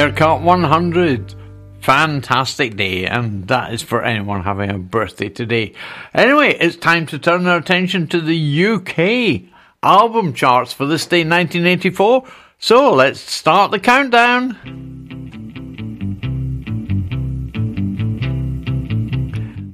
Haircut 0.00 0.40
100. 0.40 1.34
Fantastic 1.82 2.74
day, 2.74 3.04
and 3.04 3.46
that 3.48 3.74
is 3.74 3.82
for 3.82 4.02
anyone 4.02 4.42
having 4.42 4.70
a 4.70 4.78
birthday 4.78 5.28
today. 5.28 5.74
Anyway, 6.14 6.56
it's 6.58 6.76
time 6.76 7.04
to 7.04 7.18
turn 7.18 7.46
our 7.46 7.58
attention 7.58 8.06
to 8.06 8.18
the 8.22 8.64
UK 8.64 9.42
album 9.82 10.32
charts 10.32 10.72
for 10.72 10.86
this 10.86 11.04
day, 11.04 11.18
1984. 11.18 12.24
So 12.58 12.94
let's 12.94 13.20
start 13.20 13.72
the 13.72 13.78
countdown. 13.78 14.56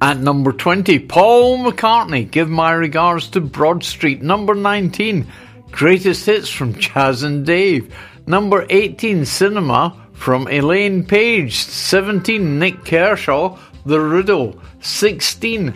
At 0.01 0.17
number 0.17 0.51
20, 0.51 0.99
Paul 1.07 1.59
McCartney, 1.59 2.29
Give 2.29 2.49
My 2.49 2.73
Regards 2.73 3.29
to 3.29 3.39
Broad 3.39 3.81
Street. 3.81 4.21
Number 4.21 4.55
19, 4.55 5.25
Greatest 5.71 6.25
Hits 6.25 6.49
from 6.49 6.77
Chas 6.77 7.23
and 7.23 7.45
Dave. 7.45 7.95
Number 8.27 8.65
18, 8.69 9.23
Cinema 9.25 10.03
from 10.17 10.47
Elaine 10.49 11.05
Paige. 11.05 11.55
17, 11.55 12.59
Nik 12.59 12.83
Kershaw, 12.83 13.57
The 13.85 13.99
Riddle. 13.99 14.59
16, 14.81 15.73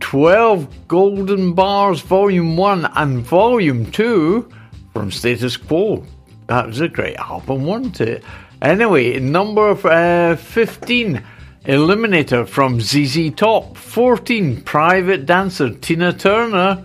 12 0.00 0.88
Golden 0.88 1.54
Bars 1.54 2.00
Volume 2.00 2.56
1 2.56 2.90
and 2.94 3.20
Volume 3.20 3.90
2 3.90 4.48
from 4.92 5.10
Status 5.10 5.56
Quo. 5.56 6.04
That 6.46 6.66
was 6.66 6.80
a 6.80 6.88
great 6.88 7.16
album, 7.16 7.64
wasn't 7.64 8.00
it? 8.00 8.24
Anyway, 8.60 9.18
number 9.18 9.70
uh, 9.70 10.36
15, 10.36 11.22
Eliminator 11.64 12.46
from 12.46 12.80
ZZ 12.80 13.30
Top. 13.34 13.76
14, 13.76 14.62
Private 14.62 15.26
Dancer, 15.26 15.70
Tina 15.70 16.12
Turner. 16.12 16.84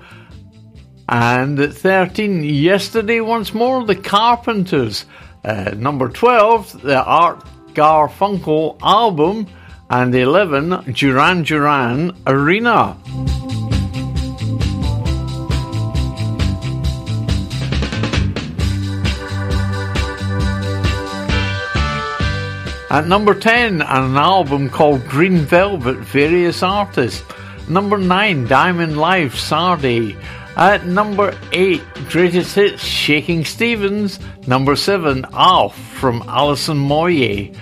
And 1.09 1.59
at 1.59 1.73
13, 1.73 2.43
Yesterday 2.43 3.19
Once 3.19 3.53
More, 3.53 3.85
The 3.85 3.95
Carpenters. 3.95 5.05
Uh, 5.49 5.73
number 5.77 6.07
12, 6.09 6.83
the 6.83 7.03
Art 7.03 7.43
Garfunkel 7.73 8.77
album. 8.83 9.47
And 9.89 10.13
11, 10.13 10.93
Duran 10.93 11.41
Duran 11.41 12.15
Arena. 12.27 12.95
At 22.91 23.07
number 23.07 23.33
10, 23.33 23.81
an 23.81 24.17
album 24.17 24.69
called 24.69 25.03
Green 25.07 25.37
Velvet, 25.37 25.97
various 25.97 26.61
artists. 26.61 27.23
Number 27.67 27.97
9, 27.97 28.45
Diamond 28.45 28.99
Life, 28.99 29.33
Sade. 29.35 30.15
At 30.59 30.85
number 30.85 31.39
8, 31.53 31.81
Greatest 32.09 32.53
Hits, 32.53 32.83
Shakin' 32.83 33.45
Stevens. 33.45 34.19
Number 34.45 34.75
7, 34.75 35.25
Alf 35.31 35.73
from 35.93 36.21
Alison 36.27 36.75
Moyet. 36.75 37.55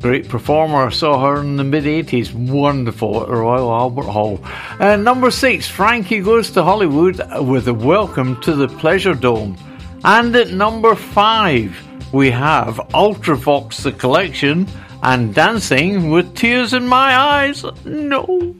Great 0.00 0.26
performer, 0.26 0.90
saw 0.90 1.20
her 1.20 1.42
in 1.42 1.58
the 1.58 1.64
mid 1.64 1.84
80s, 1.84 2.32
wonderful 2.32 3.22
at 3.22 3.28
Royal 3.28 3.70
Albert 3.70 4.10
Hall. 4.10 4.42
And 4.80 5.04
number 5.04 5.30
6, 5.30 5.68
Frankie 5.68 6.20
Goes 6.20 6.50
to 6.52 6.62
Hollywood 6.62 7.20
with 7.42 7.68
a 7.68 7.74
welcome 7.74 8.40
to 8.40 8.54
the 8.54 8.68
Pleasure 8.68 9.14
Dome. 9.14 9.58
And 10.02 10.34
at 10.34 10.48
number 10.48 10.94
5, 10.94 12.14
we 12.14 12.30
have 12.30 12.76
Ultravox 12.94 13.82
The 13.82 13.92
Collection 13.92 14.66
and 15.02 15.34
Dancing 15.34 16.08
with 16.08 16.34
Tears 16.34 16.72
in 16.72 16.86
My 16.86 17.14
Eyes. 17.14 17.66
No. 17.84 18.54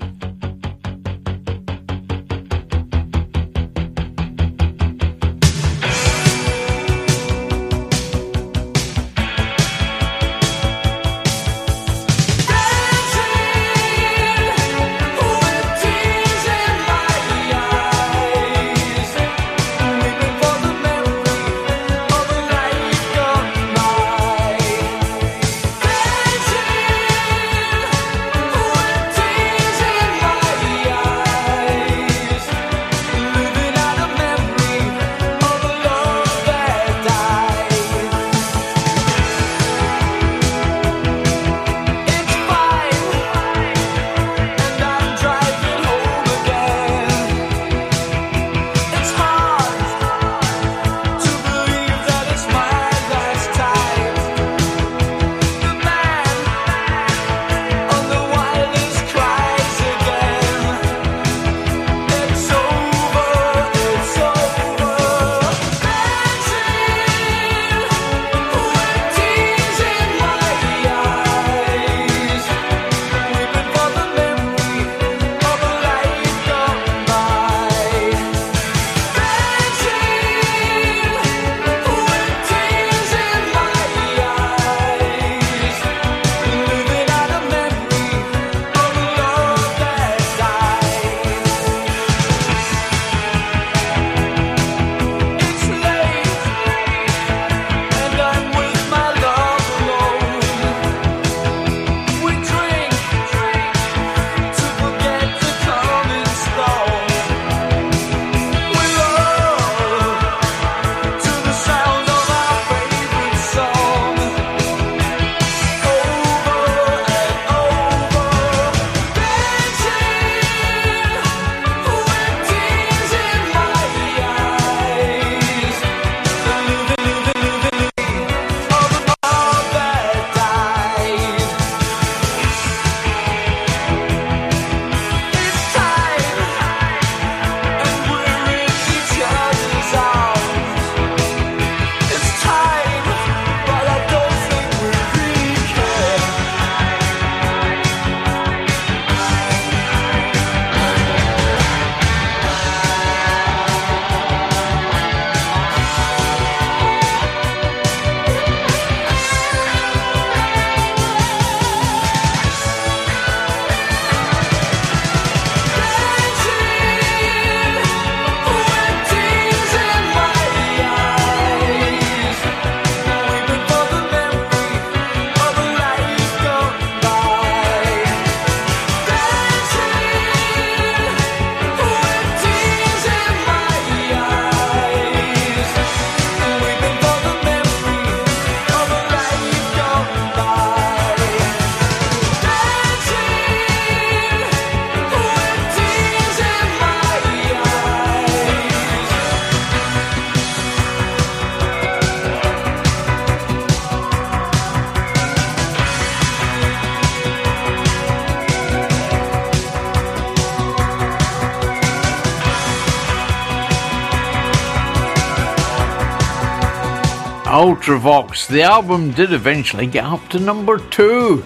Ultravox. 217.60 218.46
The 218.46 218.62
album 218.62 219.10
did 219.10 219.34
eventually 219.34 219.86
get 219.86 220.04
up 220.04 220.26
to 220.30 220.38
number 220.40 220.78
two, 220.78 221.44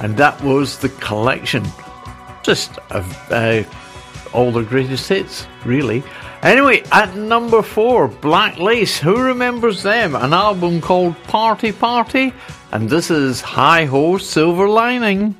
and 0.00 0.16
that 0.16 0.42
was 0.42 0.80
the 0.80 0.88
collection. 0.88 1.64
Just 2.42 2.78
of 2.90 3.06
uh, 3.30 3.62
all 4.32 4.50
the 4.50 4.64
greatest 4.64 5.08
hits, 5.08 5.46
really. 5.64 6.02
Anyway, 6.42 6.82
at 6.90 7.14
number 7.14 7.62
four, 7.62 8.08
Black 8.08 8.58
Lace. 8.58 8.98
Who 8.98 9.16
remembers 9.16 9.84
them? 9.84 10.16
An 10.16 10.32
album 10.32 10.80
called 10.80 11.14
Party 11.22 11.70
Party, 11.70 12.34
and 12.72 12.90
this 12.90 13.08
is 13.08 13.40
Hi 13.40 13.84
Ho 13.84 14.18
Silver 14.18 14.68
Lining. 14.68 15.36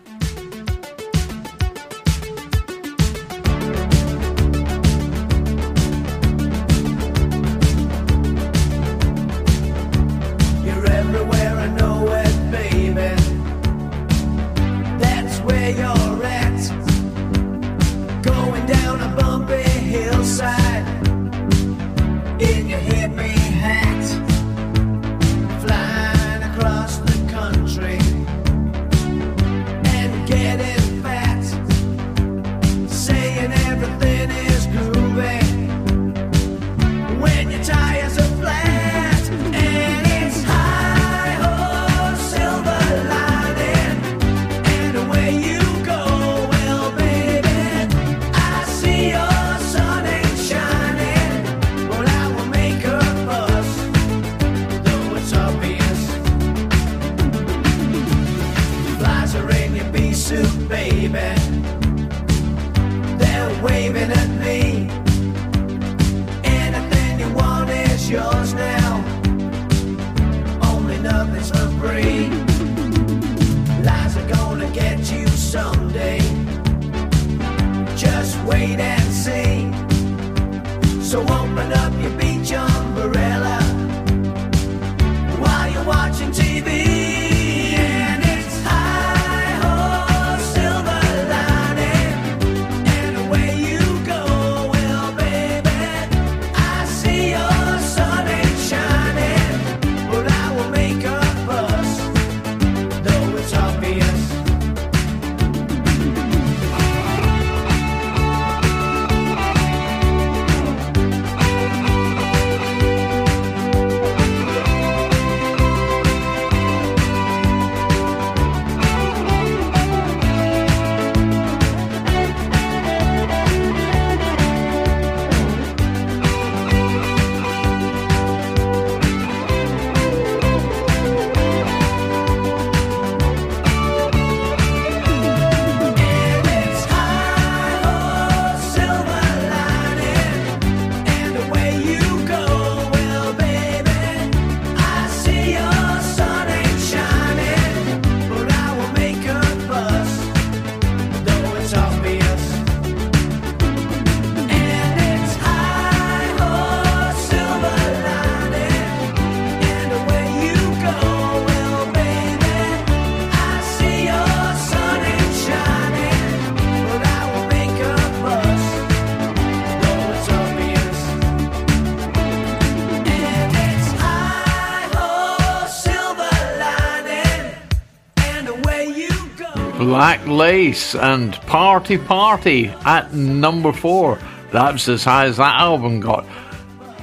Lace 180.37 180.95
and 180.95 181.33
Party 181.43 181.97
Party 181.97 182.69
at 182.85 183.13
number 183.15 183.73
four. 183.73 184.19
That's 184.51 184.89
as 184.89 185.05
high 185.05 185.27
as 185.27 185.37
that 185.37 185.61
album 185.61 186.01
got. 186.01 186.27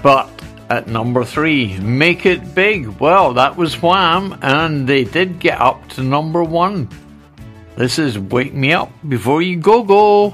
But 0.04 0.30
at 0.70 0.88
number 0.88 1.24
three, 1.24 1.78
Make 1.80 2.26
It 2.26 2.56
Big. 2.56 2.88
Well, 2.88 3.34
that 3.34 3.56
was 3.58 3.82
Wham, 3.82 4.38
and 4.42 4.88
they 4.88 5.04
did 5.04 5.40
get 5.40 5.60
up 5.60 5.88
to 5.90 6.04
number 6.04 6.44
one. 6.44 6.90
This 7.76 8.00
is 8.00 8.20
Wake 8.20 8.54
Me 8.54 8.74
Up 8.74 8.92
Before 9.08 9.42
You 9.42 9.58
Go 9.58 9.84
Go. 9.84 10.34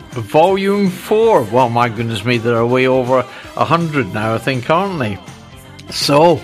Volume 0.13 0.89
4. 0.89 1.43
Well, 1.43 1.69
my 1.69 1.89
goodness 1.89 2.25
me, 2.25 2.37
they're 2.37 2.65
way 2.65 2.87
over 2.87 3.21
100 3.21 4.13
now, 4.13 4.33
I 4.33 4.37
think, 4.37 4.69
aren't 4.69 4.99
they? 4.99 5.17
So, 5.89 6.37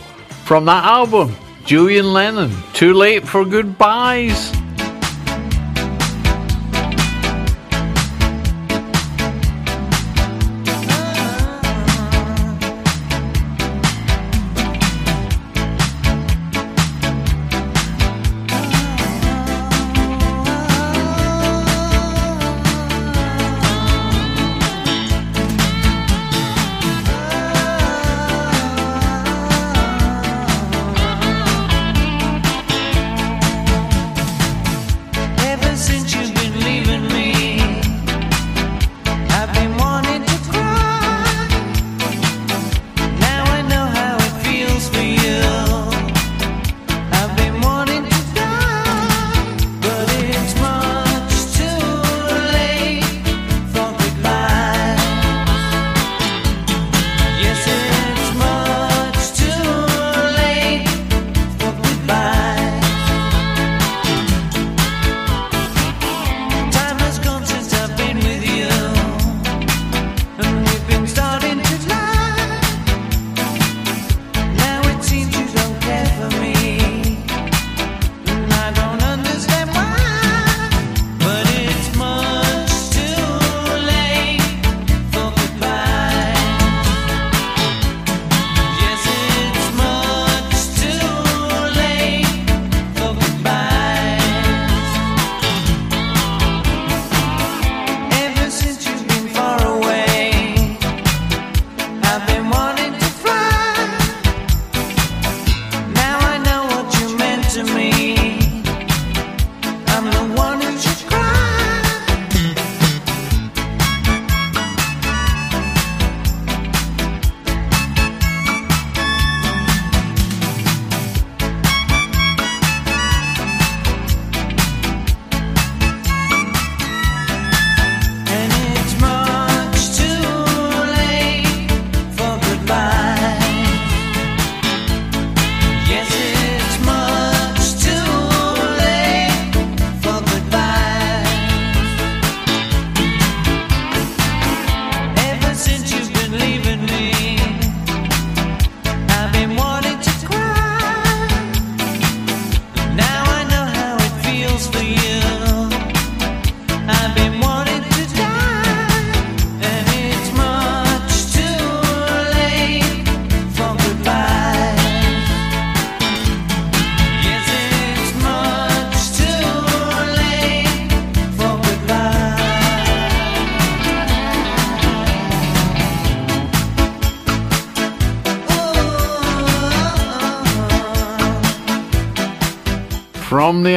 from 0.45 0.65
that 0.65 0.83
album, 0.85 1.35
Julian 1.65 2.13
Lennon, 2.13 2.51
Too 2.73 2.93
Late 2.93 3.27
for 3.27 3.43
Goodbyes. 3.43 4.51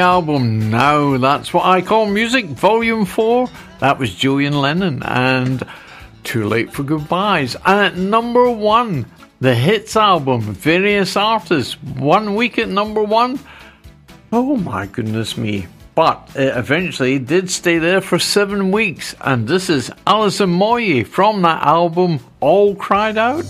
album 0.01 0.71
now. 0.71 1.17
That's 1.17 1.55
what 1.55 1.65
I 1.65 1.81
call 1.81 2.07
music, 2.07 2.47
volume 2.47 3.05
four. 3.05 3.49
That 3.79 3.99
was 3.99 4.15
Julian 4.15 4.61
Lennon 4.61 5.03
and 5.05 5.63
Too 6.25 6.45
Late 6.49 6.73
for 6.73 6.83
Goodbyes. 6.83 7.55
And 7.65 7.81
at 7.81 7.97
number 7.97 8.51
one, 8.51 9.07
the 9.41 9.55
hits 9.55 9.97
album, 9.97 10.41
various 10.41 11.17
artists, 11.17 11.75
one 11.83 12.35
week 12.35 12.59
at 12.59 12.69
number 12.69 13.03
one. 13.03 13.39
Oh 14.33 14.57
my 14.57 14.87
goodness 14.87 15.37
me. 15.37 15.67
But 15.95 16.31
it 16.35 16.57
eventually 16.57 17.19
did 17.19 17.51
stay 17.51 17.79
there 17.79 18.01
for 18.01 18.19
seven 18.19 18.71
weeks. 18.71 19.15
And 19.21 19.47
this 19.47 19.71
is 19.71 19.91
Alison 20.07 20.51
Moyet 20.51 21.07
from 21.07 21.43
that 21.43 21.63
album, 21.63 22.21
All 22.41 22.75
Cried 22.75 23.19
Out. 23.19 23.45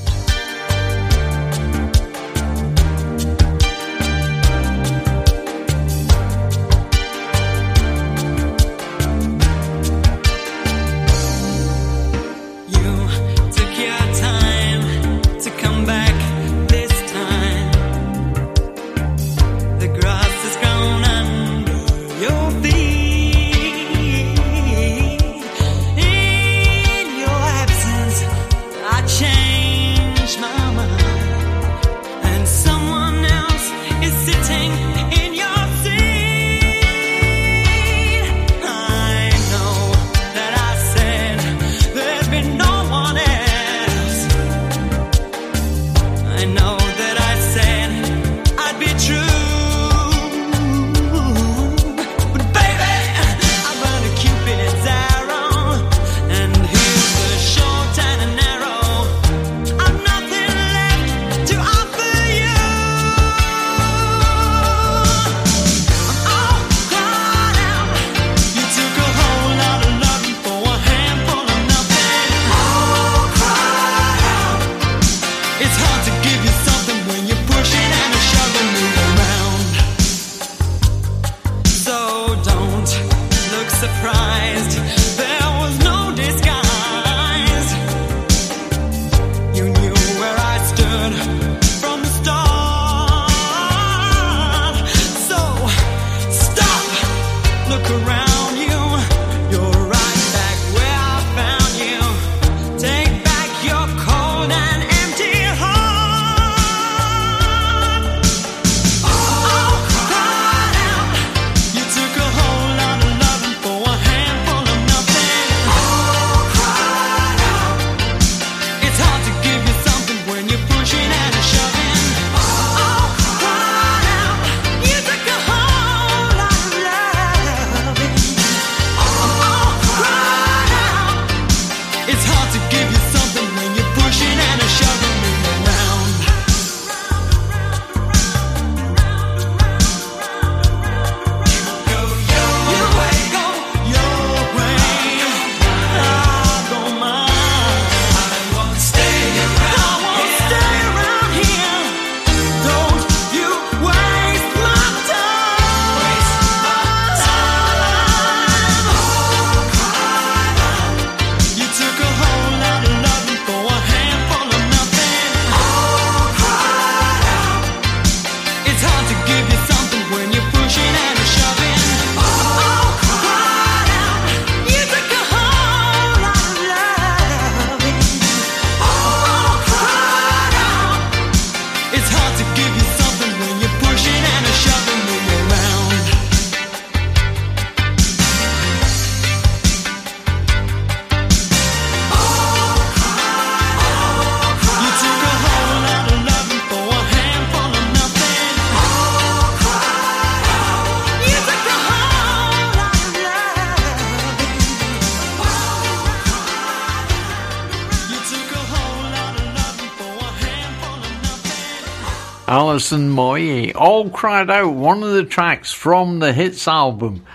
Alison 212.71 213.11
Moyet 213.11 213.75
all 213.75 214.09
cried 214.11 214.49
out 214.49 214.75
one 214.75 215.03
of 215.03 215.11
the 215.11 215.25
tracks 215.25 215.73
from 215.73 216.21
the 216.21 216.33
hits 216.33 216.69
album 216.69 217.27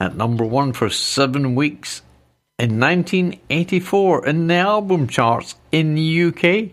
at 0.00 0.16
number 0.16 0.44
one 0.44 0.72
for 0.72 0.90
seven 0.90 1.54
weeks 1.54 2.02
in 2.58 2.80
1984 2.80 4.26
in 4.26 4.48
the 4.48 4.54
album 4.54 5.06
charts 5.06 5.54
in 5.70 5.94
the 5.94 6.24
UK. 6.24 6.72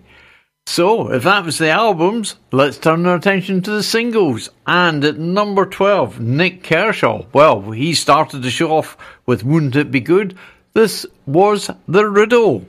So, 0.66 1.14
if 1.14 1.26
that 1.26 1.46
was 1.46 1.60
the 1.60 1.70
albums, 1.70 2.38
let's 2.52 2.80
turn 2.80 3.06
our 3.06 3.18
attention 3.18 3.62
to 3.62 3.70
the 3.70 3.84
singles. 3.84 4.50
And 4.66 5.06
at 5.06 5.20
number 5.20 5.68
12, 5.68 6.20
Nik 6.20 6.64
Kershaw. 6.64 7.24
Well, 7.32 7.70
he 7.70 7.94
started 7.94 8.42
the 8.42 8.50
show 8.50 8.72
off 8.72 8.98
with 9.28 9.44
Wouldn't 9.44 9.76
It 9.76 9.92
Be 9.92 10.00
Good? 10.00 10.36
This 10.74 11.06
was 11.28 11.70
The 11.88 12.10
Riddle. 12.10 12.66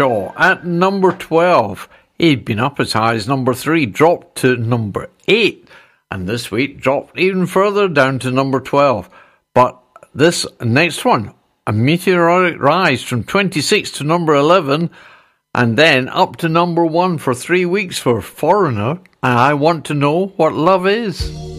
At 0.00 0.66
number 0.66 1.12
12. 1.12 1.88
He'd 2.18 2.44
been 2.44 2.60
up 2.60 2.78
as 2.78 2.92
high 2.92 3.14
as 3.14 3.26
number 3.26 3.54
3, 3.54 3.86
dropped 3.86 4.36
to 4.38 4.56
number 4.56 5.10
8, 5.26 5.68
and 6.10 6.28
this 6.28 6.50
week 6.50 6.80
dropped 6.80 7.18
even 7.18 7.46
further 7.46 7.88
down 7.88 8.18
to 8.20 8.30
number 8.30 8.60
12. 8.60 9.10
But 9.52 9.80
this 10.14 10.46
next 10.60 11.04
one, 11.04 11.34
a 11.66 11.72
meteoric 11.72 12.60
rise 12.60 13.02
from 13.02 13.24
26 13.24 13.90
to 13.92 14.04
number 14.04 14.34
11, 14.34 14.90
and 15.54 15.76
then 15.76 16.08
up 16.08 16.36
to 16.36 16.48
number 16.48 16.84
1 16.84 17.18
for 17.18 17.34
three 17.34 17.66
weeks 17.66 17.98
for 17.98 18.20
Foreigner. 18.20 19.00
And 19.22 19.38
I 19.38 19.54
want 19.54 19.84
to 19.86 19.94
know 19.94 20.26
what 20.36 20.52
love 20.52 20.86
is. 20.86 21.53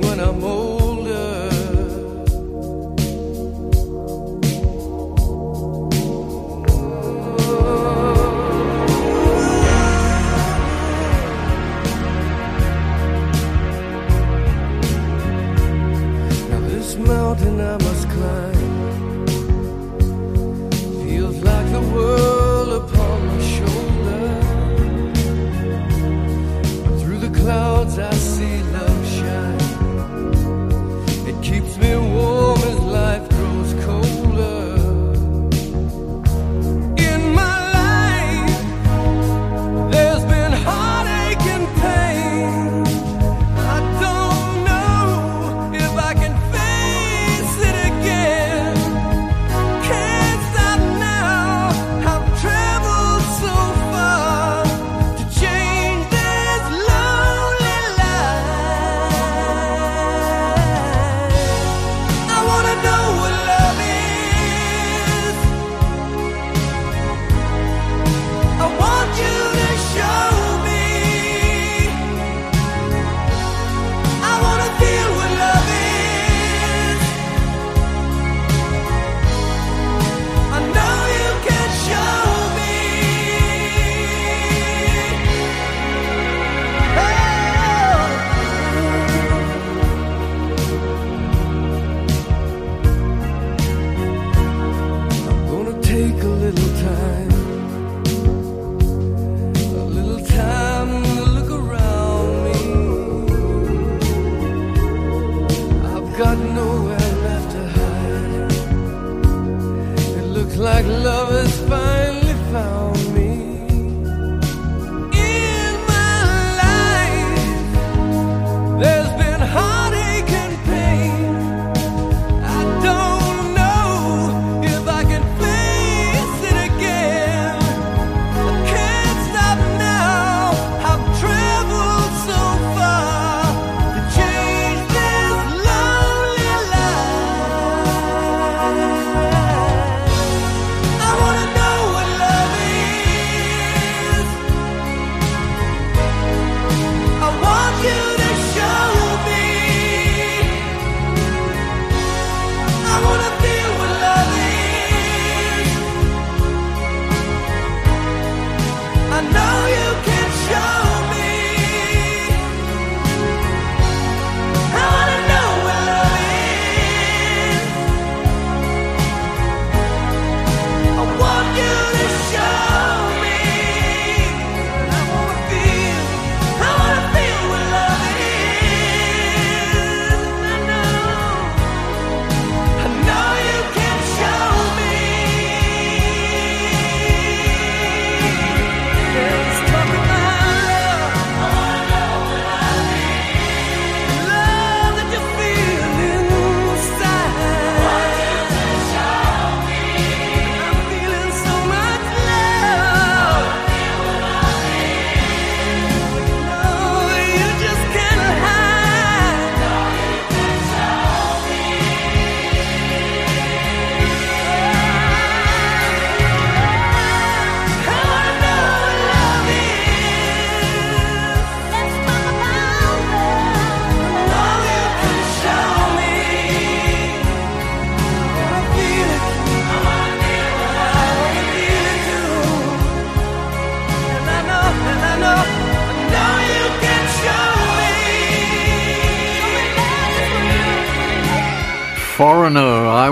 when 0.00 0.20
I'm 0.20 0.44
old. 0.44 0.57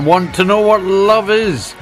want 0.07 0.37
to 0.37 0.45
know 0.45 0.61
what 0.61 0.83
love 0.83 1.31
is. 1.31 1.75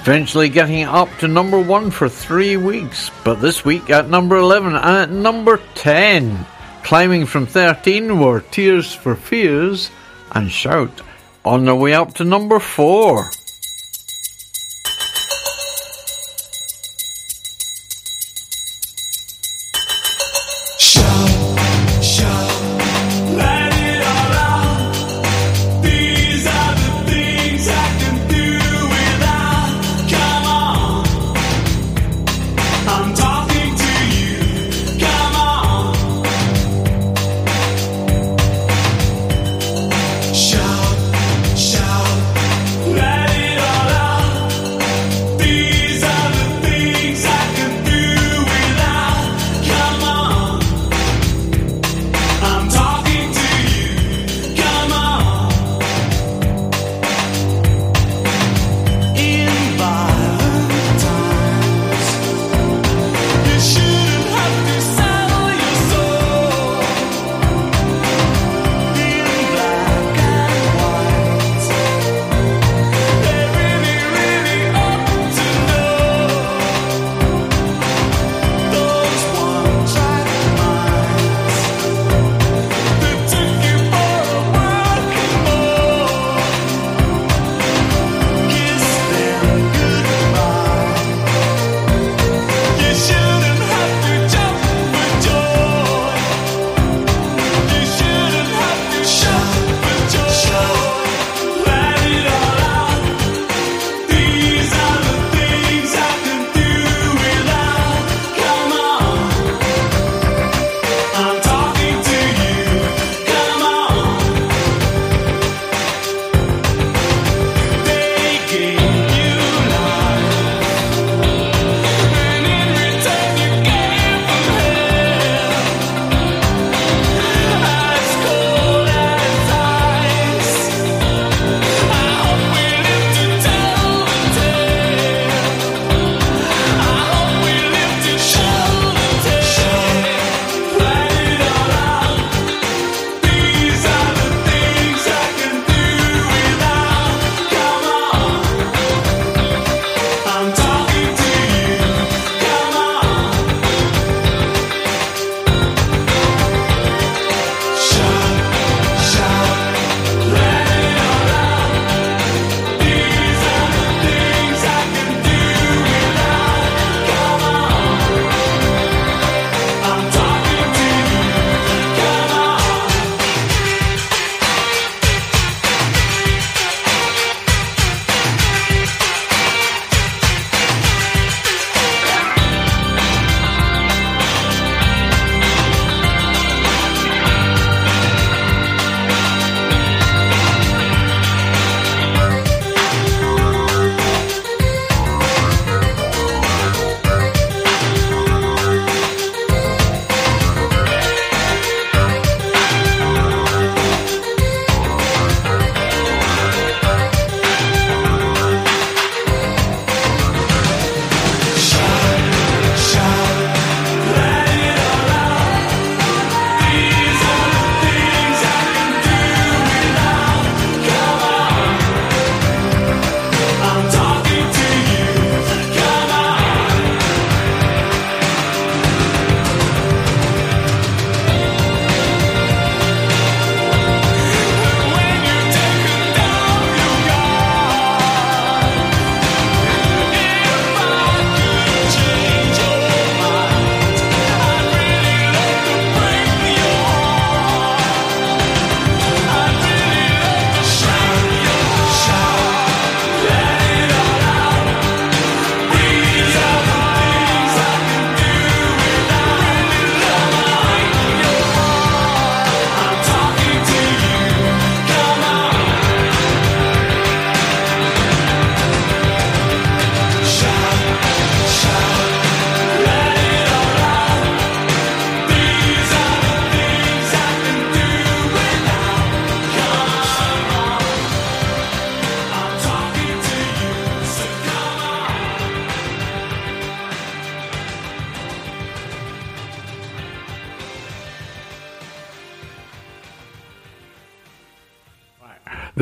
Eventually 0.00 0.48
getting 0.48 0.84
up 0.84 1.10
to 1.18 1.28
number 1.28 1.60
one 1.60 1.90
for 1.90 2.08
three 2.08 2.56
weeks, 2.56 3.10
but 3.24 3.36
this 3.36 3.62
week 3.62 3.90
at 3.90 4.08
number 4.08 4.36
11 4.36 4.74
and 4.74 4.84
at 4.84 5.10
number 5.10 5.60
10. 5.74 6.46
Climbing 6.82 7.26
from 7.26 7.46
13 7.46 8.18
were 8.18 8.40
Tears 8.40 8.94
for 8.94 9.14
Fears 9.14 9.90
and 10.32 10.50
Shout. 10.50 11.02
On 11.44 11.66
their 11.66 11.74
way 11.74 11.92
up 11.92 12.14
to 12.14 12.24
number 12.24 12.58
4. 12.58 13.30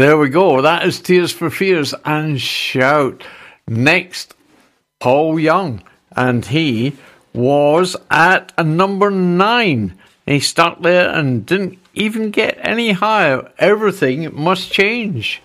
There 0.01 0.17
we 0.17 0.31
go. 0.31 0.63
That 0.63 0.87
is 0.87 0.99
Tears 0.99 1.31
for 1.31 1.51
Fears 1.51 1.93
and 2.07 2.41
Shout. 2.41 3.23
Next, 3.69 4.35
Paul 4.99 5.39
Young. 5.39 5.83
And 6.17 6.43
he 6.47 6.97
was 7.35 7.97
at 8.11 8.51
a 8.57 8.65
number 8.65 9.11
nine. 9.11 9.99
He 10.25 10.41
stuck 10.41 10.81
there 10.81 11.11
and 11.11 11.45
didn't 11.45 11.79
even 11.93 12.31
get 12.31 12.57
any 12.63 12.93
higher. 12.93 13.53
Everything 13.59 14.35
must 14.35 14.73
change. 14.73 15.43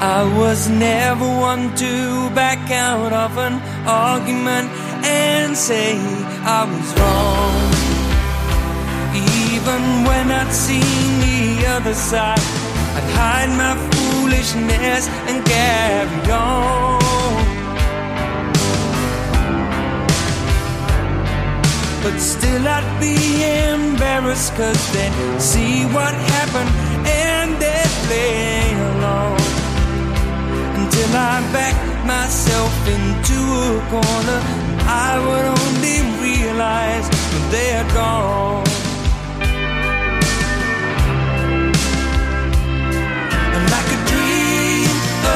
I 0.00 0.24
was 0.36 0.68
never 0.68 1.24
one 1.24 1.72
to 1.76 2.30
back 2.34 2.68
out 2.72 3.12
of 3.12 3.38
an 3.38 3.62
argument 3.86 4.72
and 5.06 5.56
say 5.56 5.96
I 6.42 6.64
was 6.64 6.98
wrong. 6.98 7.77
Even 9.68 10.04
when 10.04 10.30
I'd 10.32 10.50
seen 10.50 11.20
the 11.20 11.66
other 11.76 11.92
side, 11.92 12.40
I'd 12.96 13.08
hide 13.20 13.52
my 13.62 13.74
foolishness 13.92 15.08
and 15.28 15.44
carry 15.44 16.30
on. 16.32 17.44
But 22.02 22.18
still 22.18 22.66
I'd 22.66 22.88
be 22.98 23.16
embarrassed 23.74 24.54
cause 24.54 24.82
they'd 24.94 25.40
see 25.40 25.84
what 25.96 26.14
happened 26.36 26.72
and 27.06 27.48
they'd 27.60 27.94
play 28.06 28.72
along 28.92 29.36
until 30.80 31.10
I 31.12 31.36
backed 31.52 32.06
myself 32.06 32.72
into 32.96 33.38
a 33.68 33.76
corner. 33.92 34.40
I 34.88 35.12
would 35.26 35.46
only 35.60 35.98
realize 36.24 37.06
when 37.32 37.50
they 37.50 37.68
are 37.74 37.92
gone. 37.92 38.77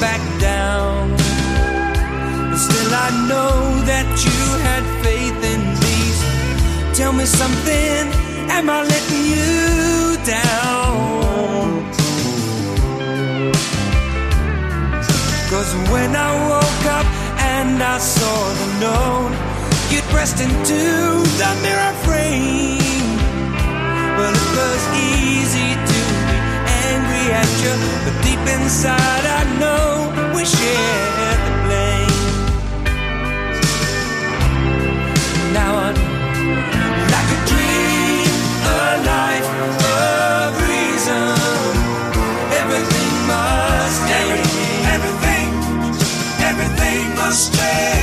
back 0.00 0.20
down. 0.40 1.10
But 2.50 2.58
still, 2.58 2.92
I 2.94 3.10
know 3.28 3.54
that 3.90 4.08
you 4.24 4.40
had 4.68 4.84
faith 5.04 5.40
in 5.52 5.62
these. 5.84 6.20
Tell 6.96 7.12
me 7.12 7.24
something, 7.24 8.02
am 8.50 8.70
I 8.70 8.82
letting 8.82 9.24
you 9.34 10.16
down? 10.24 11.88
Cause 15.50 15.74
when 15.92 16.14
I 16.14 16.30
woke 16.50 16.84
up 16.98 17.06
and 17.56 17.82
I 17.82 17.98
saw 17.98 18.38
the 18.60 18.68
note, 18.86 19.34
you 19.90 20.00
pressed 20.12 20.40
into 20.40 20.82
the 21.40 21.50
mirror 21.64 21.94
frame. 22.04 23.16
Well, 24.18 24.34
it 24.42 24.50
was 24.58 24.82
easy 25.14 25.87
at 27.30 27.50
you, 27.62 27.74
but 28.04 28.14
deep 28.24 28.40
inside 28.56 29.24
I 29.40 29.42
know 29.60 30.32
we 30.34 30.44
share 30.44 31.34
the 31.44 31.52
blame. 31.64 32.18
Now 35.52 35.72
I'm 35.86 35.98
like 37.14 37.30
a 37.36 37.40
dream, 37.50 38.28
a 38.64 38.80
life, 39.12 39.48
a 39.84 40.52
reason. 40.64 41.36
Everything 42.60 43.12
must 43.32 43.98
change. 44.10 44.48
Everything, 44.94 45.48
everything 46.50 47.14
must 47.16 47.54
change. 47.54 47.97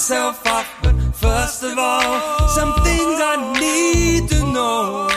Myself 0.00 0.46
off. 0.46 0.66
But 0.82 0.94
first 1.14 1.62
of 1.62 1.76
all, 1.76 2.48
some 2.48 2.72
things 2.84 3.16
I 3.32 3.36
need 3.60 4.30
to 4.30 4.40
know. 4.56 5.08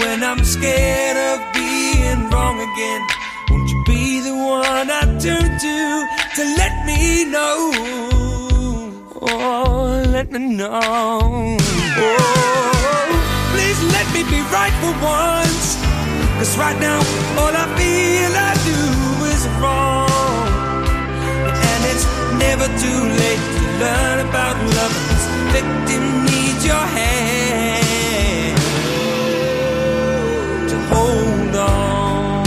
When 0.00 0.24
I'm 0.24 0.42
scared 0.42 1.18
of 1.30 1.38
being 1.52 2.30
wrong 2.30 2.56
again, 2.68 3.02
won't 3.50 3.68
you 3.68 3.82
be 3.84 4.20
the 4.22 4.34
one 4.34 4.88
I 5.00 5.02
turn 5.20 5.48
to 5.64 5.76
to 6.36 6.42
let 6.60 6.74
me 6.88 7.26
know? 7.34 7.56
Oh, 9.20 10.02
let 10.16 10.32
me 10.32 10.38
know. 10.56 11.58
Oh, 12.04 13.08
please 13.52 13.80
let 13.96 14.06
me 14.14 14.22
be 14.32 14.40
right 14.56 14.76
for 14.80 14.94
once. 15.04 15.76
Cause 16.38 16.56
right 16.56 16.78
now, 16.80 17.00
all 17.40 17.54
I 17.64 17.66
feel 17.76 18.32
I 18.48 18.52
do 18.70 18.80
is 19.34 19.42
wrong. 19.60 19.95
Never 22.38 22.68
too 22.82 23.00
late 23.20 23.44
to 23.56 23.62
learn 23.82 24.18
about 24.28 24.56
love. 24.76 24.94
This 25.08 25.24
victim 25.54 26.04
needs 26.24 26.62
your 26.66 26.86
hand 26.96 28.56
to 30.70 30.76
hold 30.92 31.56
on. 31.56 32.44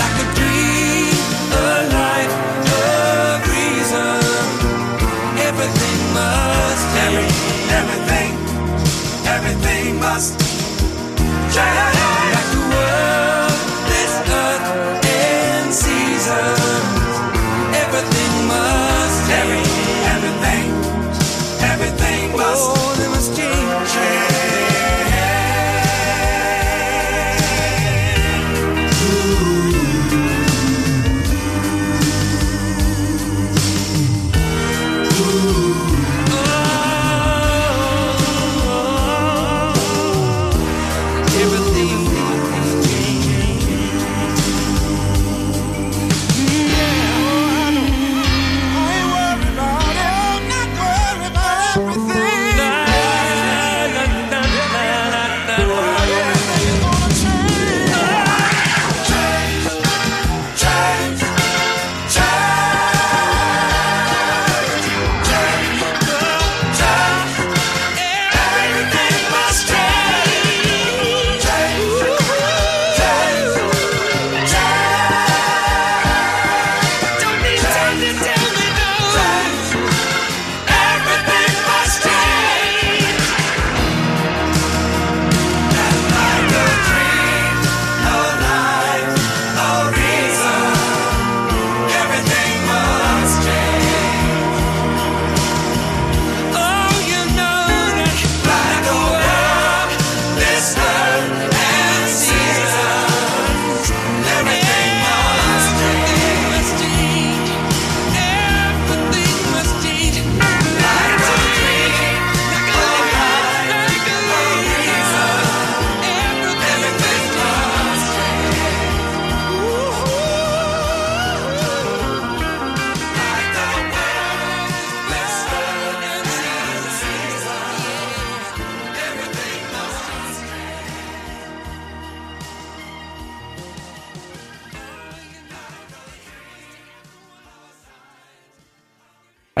Like 0.00 0.16
a 0.24 0.26
dream, 0.38 1.16
a 1.52 1.64
life, 1.98 2.34
a 2.72 2.82
reason. 3.52 4.20
Everything 5.48 5.98
must 6.18 6.84
change. 6.94 7.34
Everything, 7.80 8.32
everything 9.36 9.84
must 10.00 10.32
change. 11.54 11.96
Like 12.34 12.48
the 12.54 12.62
world, 12.72 13.35
must 19.28 19.65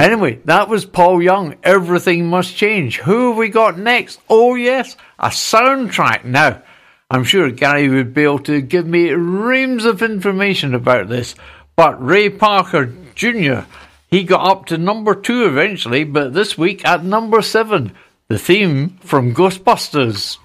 Anyway, 0.06 0.38
that 0.44 0.68
was 0.68 0.84
Paul 0.84 1.20
Young. 1.20 1.56
Everything 1.64 2.28
must 2.28 2.54
change. 2.54 2.98
Who 3.00 3.30
have 3.30 3.36
we 3.36 3.48
got 3.48 3.76
next? 3.76 4.20
Oh, 4.30 4.54
yes, 4.54 4.96
a 5.18 5.30
soundtrack. 5.30 6.24
Now, 6.24 6.62
I'm 7.10 7.24
sure 7.24 7.50
Gary 7.50 7.88
would 7.88 8.14
be 8.14 8.22
able 8.22 8.38
to 8.40 8.60
give 8.60 8.86
me 8.86 9.10
reams 9.10 9.84
of 9.84 10.02
information 10.02 10.76
about 10.76 11.08
this, 11.08 11.34
but 11.74 12.00
Ray 12.00 12.30
Parker 12.30 12.92
Jr. 13.16 13.62
He 14.08 14.22
got 14.22 14.48
up 14.48 14.66
to 14.66 14.78
number 14.78 15.12
two 15.12 15.44
eventually, 15.44 16.04
but 16.04 16.34
this 16.34 16.56
week 16.56 16.84
at 16.84 17.02
number 17.02 17.42
seven, 17.42 17.90
the 18.28 18.38
theme 18.38 18.98
from 19.00 19.34
Ghostbusters. 19.34 20.38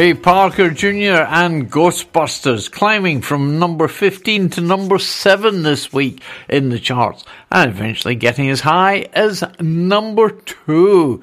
Ray 0.00 0.14
Parker 0.14 0.70
Jr. 0.70 1.28
and 1.28 1.70
Ghostbusters 1.70 2.72
climbing 2.72 3.20
from 3.20 3.58
number 3.58 3.86
15 3.86 4.48
to 4.48 4.62
number 4.62 4.98
7 4.98 5.62
this 5.62 5.92
week 5.92 6.22
in 6.48 6.70
the 6.70 6.78
charts 6.78 7.22
and 7.52 7.70
eventually 7.70 8.14
getting 8.14 8.48
as 8.48 8.62
high 8.62 9.10
as 9.12 9.44
number 9.60 10.30
2. 10.30 11.20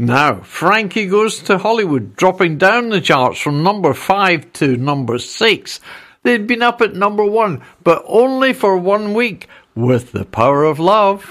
Now, 0.00 0.40
Frankie 0.40 1.06
Goes 1.06 1.38
to 1.44 1.58
Hollywood 1.58 2.16
dropping 2.16 2.58
down 2.58 2.88
the 2.88 3.00
charts 3.00 3.40
from 3.40 3.62
number 3.62 3.94
5 3.94 4.52
to 4.54 4.76
number 4.76 5.20
6. 5.20 5.80
They'd 6.24 6.48
been 6.48 6.62
up 6.62 6.82
at 6.82 6.96
number 6.96 7.24
1, 7.24 7.62
but 7.84 8.02
only 8.04 8.52
for 8.52 8.76
one 8.76 9.14
week 9.14 9.46
with 9.76 10.10
the 10.10 10.24
power 10.24 10.64
of 10.64 10.80
love. 10.80 11.24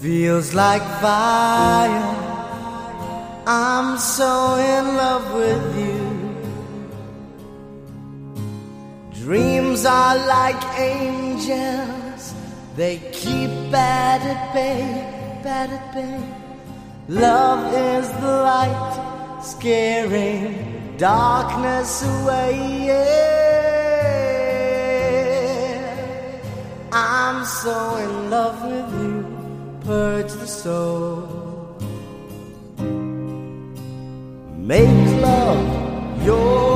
feels 0.00 0.54
like 0.54 0.82
fire. 1.00 2.14
I'm 3.46 3.98
so 3.98 4.56
in 4.56 4.96
love 4.96 5.34
with 5.34 5.78
you. 5.78 6.04
Dreams 9.24 9.86
are 9.86 10.16
like 10.26 10.62
angels, 10.78 12.34
they 12.76 12.98
keep 13.12 13.50
at 13.72 14.52
bay 14.52 15.23
bad 15.44 15.68
at 15.78 15.92
bay. 15.92 16.20
Love 17.06 17.62
is 17.74 18.08
the 18.22 18.34
light, 18.50 19.40
scaring 19.42 20.96
darkness 20.96 22.02
away. 22.02 22.86
Yeah. 22.86 23.44
I'm 26.90 27.44
so 27.44 27.96
in 28.04 28.30
love 28.30 28.58
with 28.72 28.90
you, 29.02 29.16
purge 29.84 30.32
the 30.32 30.46
soul. 30.46 31.28
Make 34.72 35.06
love 35.28 36.24
your 36.24 36.73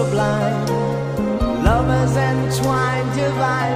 sublime, 0.00 0.66
lovers 1.62 2.16
entwined, 2.16 3.14
divine. 3.14 3.69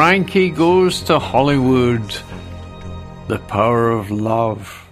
Frankie 0.00 0.48
goes 0.48 1.02
to 1.02 1.18
Hollywood, 1.18 2.16
the 3.28 3.38
power 3.38 3.90
of 3.90 4.10
love. 4.10 4.88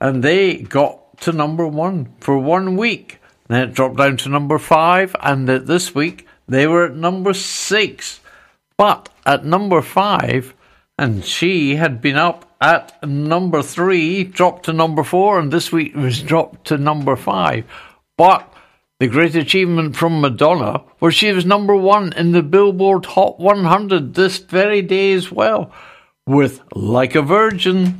And 0.00 0.22
they 0.22 0.58
got 0.58 1.18
to 1.22 1.32
number 1.32 1.66
one 1.66 2.14
for 2.20 2.38
one 2.38 2.76
week. 2.76 3.18
Then 3.48 3.70
it 3.70 3.74
dropped 3.74 3.96
down 3.96 4.18
to 4.18 4.28
number 4.28 4.60
five, 4.60 5.16
and 5.20 5.48
this 5.48 5.92
week 5.96 6.28
they 6.46 6.68
were 6.68 6.84
at 6.84 6.94
number 6.94 7.34
six. 7.34 8.20
But 8.78 9.08
at 9.26 9.44
number 9.44 9.82
five, 9.82 10.54
and 10.96 11.24
she 11.24 11.74
had 11.74 12.00
been 12.00 12.14
up 12.14 12.48
at 12.60 13.02
number 13.02 13.62
three, 13.62 14.22
dropped 14.22 14.66
to 14.66 14.72
number 14.72 15.02
four, 15.02 15.40
and 15.40 15.52
this 15.52 15.72
week 15.72 15.96
was 15.96 16.22
dropped 16.22 16.68
to 16.68 16.78
number 16.78 17.16
five. 17.16 17.64
But 18.16 18.53
the 19.00 19.08
great 19.08 19.34
achievement 19.34 19.96
from 19.96 20.20
Madonna 20.20 20.84
was 21.00 21.14
she 21.14 21.32
was 21.32 21.44
number 21.44 21.74
one 21.74 22.12
in 22.12 22.30
the 22.30 22.42
Billboard 22.42 23.06
Hot 23.06 23.40
100 23.40 24.14
this 24.14 24.38
very 24.38 24.82
day 24.82 25.12
as 25.12 25.32
well, 25.32 25.72
with 26.26 26.60
Like 26.74 27.16
a 27.16 27.22
Virgin. 27.22 27.98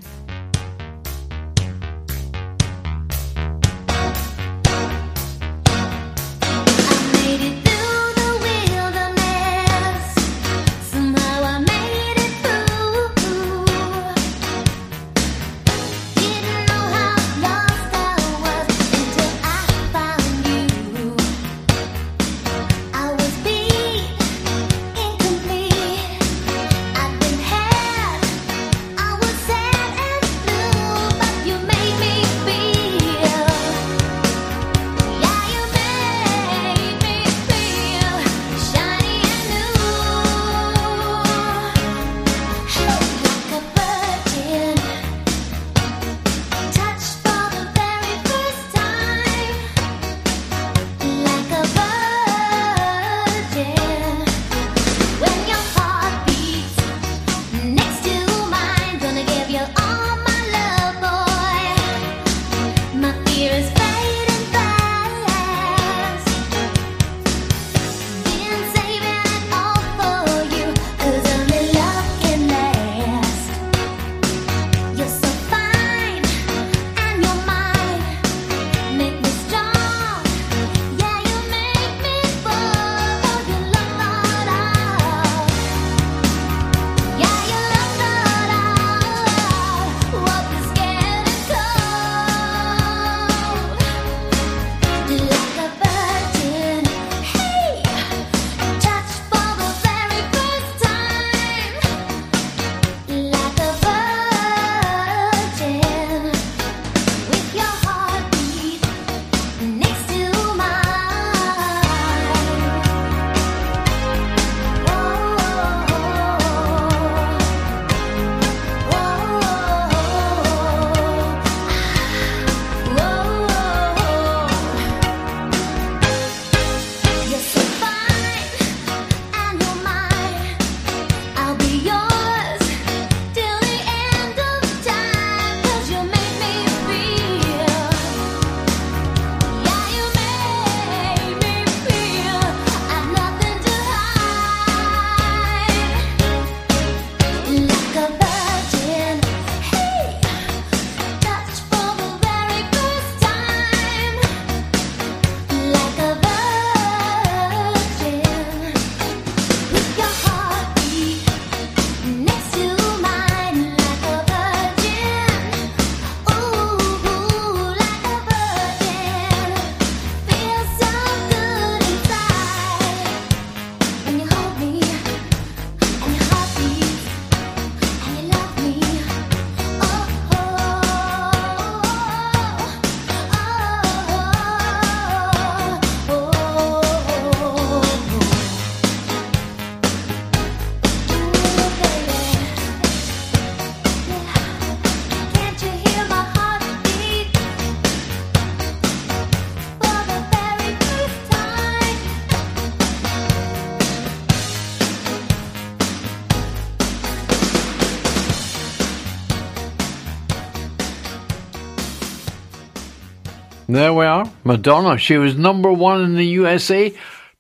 There 213.75 213.93
we 213.93 214.05
are. 214.05 214.31
Madonna. 214.45 214.99
She 214.99 215.17
was 215.17 215.37
number 215.37 215.73
one 215.73 216.01
in 216.01 216.15
the 216.15 216.27
USA, 216.27 216.95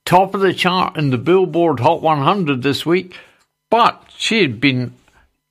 top 0.05 0.35
of 0.35 0.40
the 0.40 0.52
chart 0.52 0.97
in 0.97 1.11
the 1.11 1.16
Billboard 1.16 1.78
Hot 1.78 2.02
100 2.02 2.61
this 2.61 2.85
week. 2.85 3.16
But 3.70 4.02
she 4.16 4.43
had 4.43 4.61
been 4.61 4.94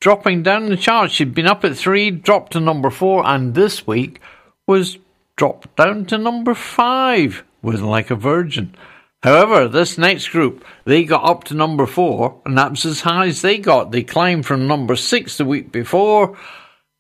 dropping 0.01 0.43
down 0.43 0.65
the 0.65 0.76
chart. 0.76 1.11
She'd 1.11 1.34
been 1.34 1.47
up 1.47 1.64
at 1.64 1.77
three, 1.77 2.11
dropped 2.11 2.51
to 2.51 2.60
number 2.60 2.89
four, 2.89 3.26
and 3.26 3.55
this 3.55 3.88
week 3.88 4.19
was 4.68 4.97
dropped 5.38 5.73
down 5.77 6.05
to 6.07 6.18
number 6.18 6.53
five 6.53 7.45
with 7.61 7.80
Like 7.80 8.11
a 8.11 8.15
Virgin. 8.15 8.76
However, 9.22 9.69
this 9.69 9.97
next 9.97 10.27
group, 10.27 10.65
they 10.84 11.05
got 11.05 11.23
up 11.23 11.45
to 11.45 11.53
number 11.53 11.85
four, 11.85 12.41
and 12.45 12.57
that's 12.57 12.84
as 12.84 12.99
high 12.99 13.27
as 13.27 13.41
they 13.41 13.57
got. 13.57 13.93
They 13.93 14.03
climbed 14.03 14.45
from 14.45 14.68
number 14.68 14.97
six 14.97 15.38
the 15.38 15.45
week 15.45 15.72
before. 15.72 16.38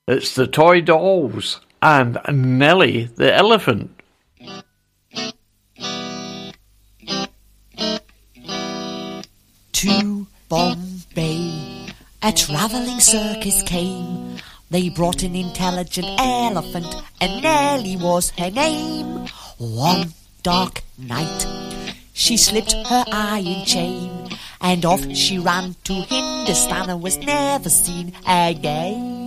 It's 0.07 0.35
the 0.35 0.47
Toy 0.47 0.79
Dolls 0.79 1.59
and 1.83 2.17
Nellie 2.31 3.09
the 3.17 3.35
elephant. 3.35 3.91
To 9.73 10.27
Bombay, 10.47 11.87
a 12.21 12.31
travelling 12.31 13.01
circus 13.01 13.61
came. 13.63 14.37
They 14.71 14.87
brought 14.87 15.23
an 15.23 15.35
intelligent 15.35 16.07
elephant, 16.19 16.95
and 17.19 17.43
Nellie 17.43 17.97
was 17.97 18.29
her 18.39 18.49
name. 18.49 19.27
One 19.57 20.13
dark 20.41 20.83
night, 20.97 21.45
she 22.13 22.37
slipped 22.37 22.71
her 22.87 23.03
iron 23.11 23.65
chain, 23.65 24.29
and 24.61 24.85
off 24.85 25.03
she 25.13 25.37
ran 25.37 25.75
to 25.83 25.93
Hindustan 25.93 26.89
and 26.89 27.03
was 27.03 27.17
never 27.17 27.69
seen 27.69 28.13
again. 28.25 29.22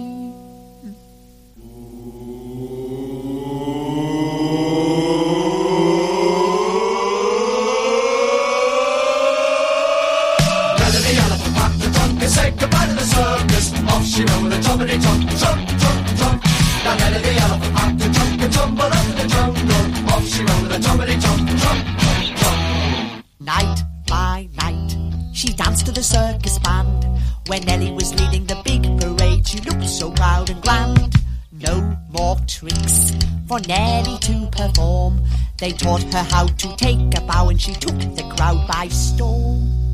She 25.47 25.53
danced 25.53 25.87
to 25.87 25.93
the 25.93 26.03
circus 26.03 26.59
band. 26.59 27.07
When 27.47 27.63
Nellie 27.63 27.93
was 27.93 28.13
leading 28.21 28.47
the 28.47 28.61
big 28.65 28.83
parade, 28.99 29.47
she 29.47 29.61
looked 29.61 29.89
so 29.89 30.11
proud 30.11 30.51
and 30.51 30.61
grand. 30.61 31.15
No 31.53 31.97
more 32.11 32.37
tricks 32.49 33.15
for 33.47 33.61
Nellie 33.61 34.19
to 34.19 34.49
perform. 34.51 35.23
They 35.59 35.71
taught 35.71 36.03
her 36.03 36.25
how 36.25 36.47
to 36.49 36.77
take 36.77 37.17
a 37.17 37.21
bow 37.21 37.49
and 37.51 37.61
she 37.61 37.75
took 37.75 37.97
the 38.17 38.25
crowd 38.37 38.67
by 38.67 38.89
storm. 38.89 39.86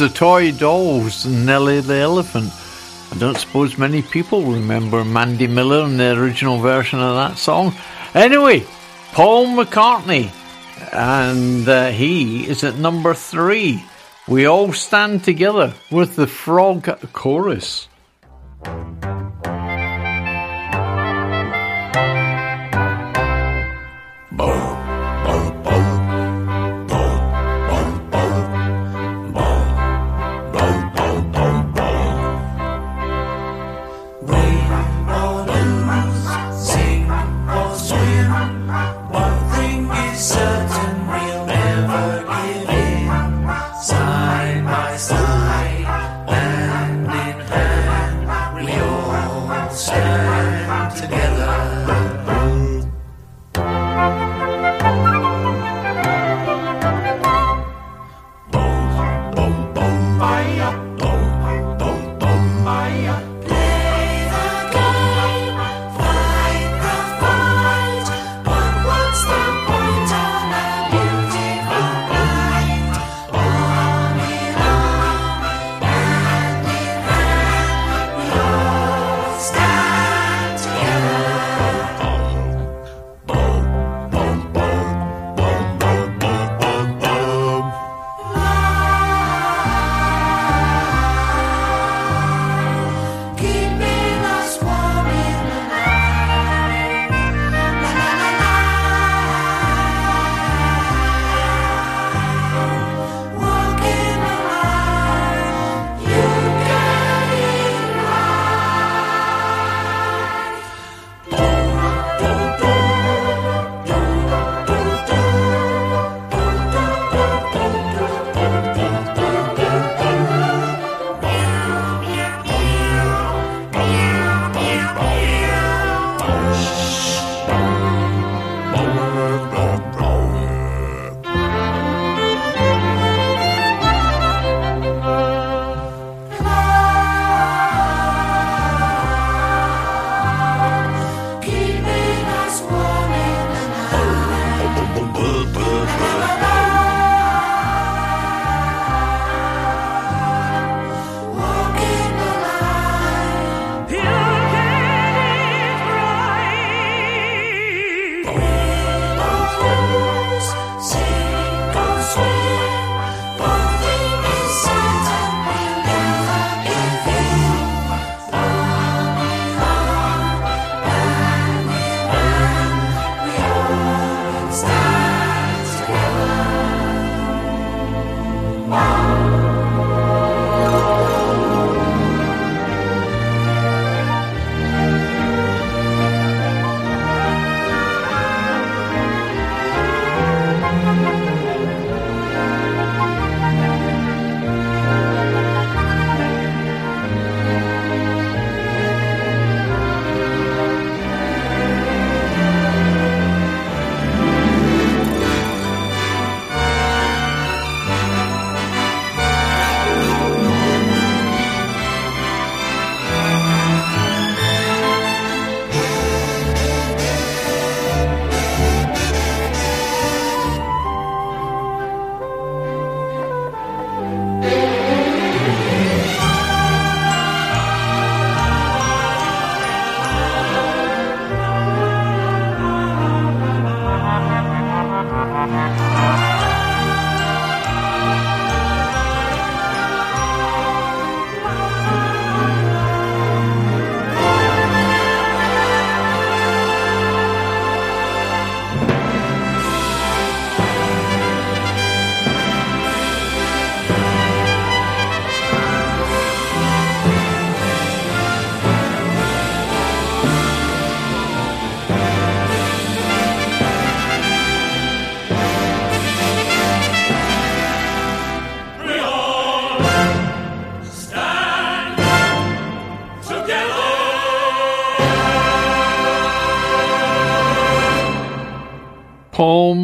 was 0.00 0.10
the 0.10 0.18
toy 0.18 0.52
dolls 0.52 1.24
and 1.24 1.46
Nellie 1.46 1.80
the 1.80 1.94
Elephant. 1.94 2.52
I 3.12 3.18
don't 3.18 3.38
suppose 3.38 3.78
many 3.78 4.02
people 4.02 4.42
remember 4.42 5.04
Mandy 5.04 5.46
Miller 5.46 5.84
and 5.84 5.98
the 5.98 6.18
original 6.20 6.58
version 6.58 6.98
of 6.98 7.14
that 7.14 7.38
song. 7.38 7.74
Anyway, 8.14 8.66
Paul 9.12 9.46
McCartney, 9.46 10.30
and 10.92 11.66
uh, 11.66 11.88
he 11.90 12.46
is 12.46 12.62
at 12.62 12.76
number 12.76 13.14
three. 13.14 13.82
We 14.28 14.44
all 14.46 14.74
stand 14.74 15.24
together 15.24 15.72
with 15.90 16.16
the 16.16 16.26
frog 16.26 16.84
chorus. 17.12 17.88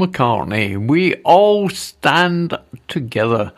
McCartney, 0.03 0.89
We 0.89 1.15
All 1.17 1.69
Stand 1.69 2.57
Together. 2.89 3.53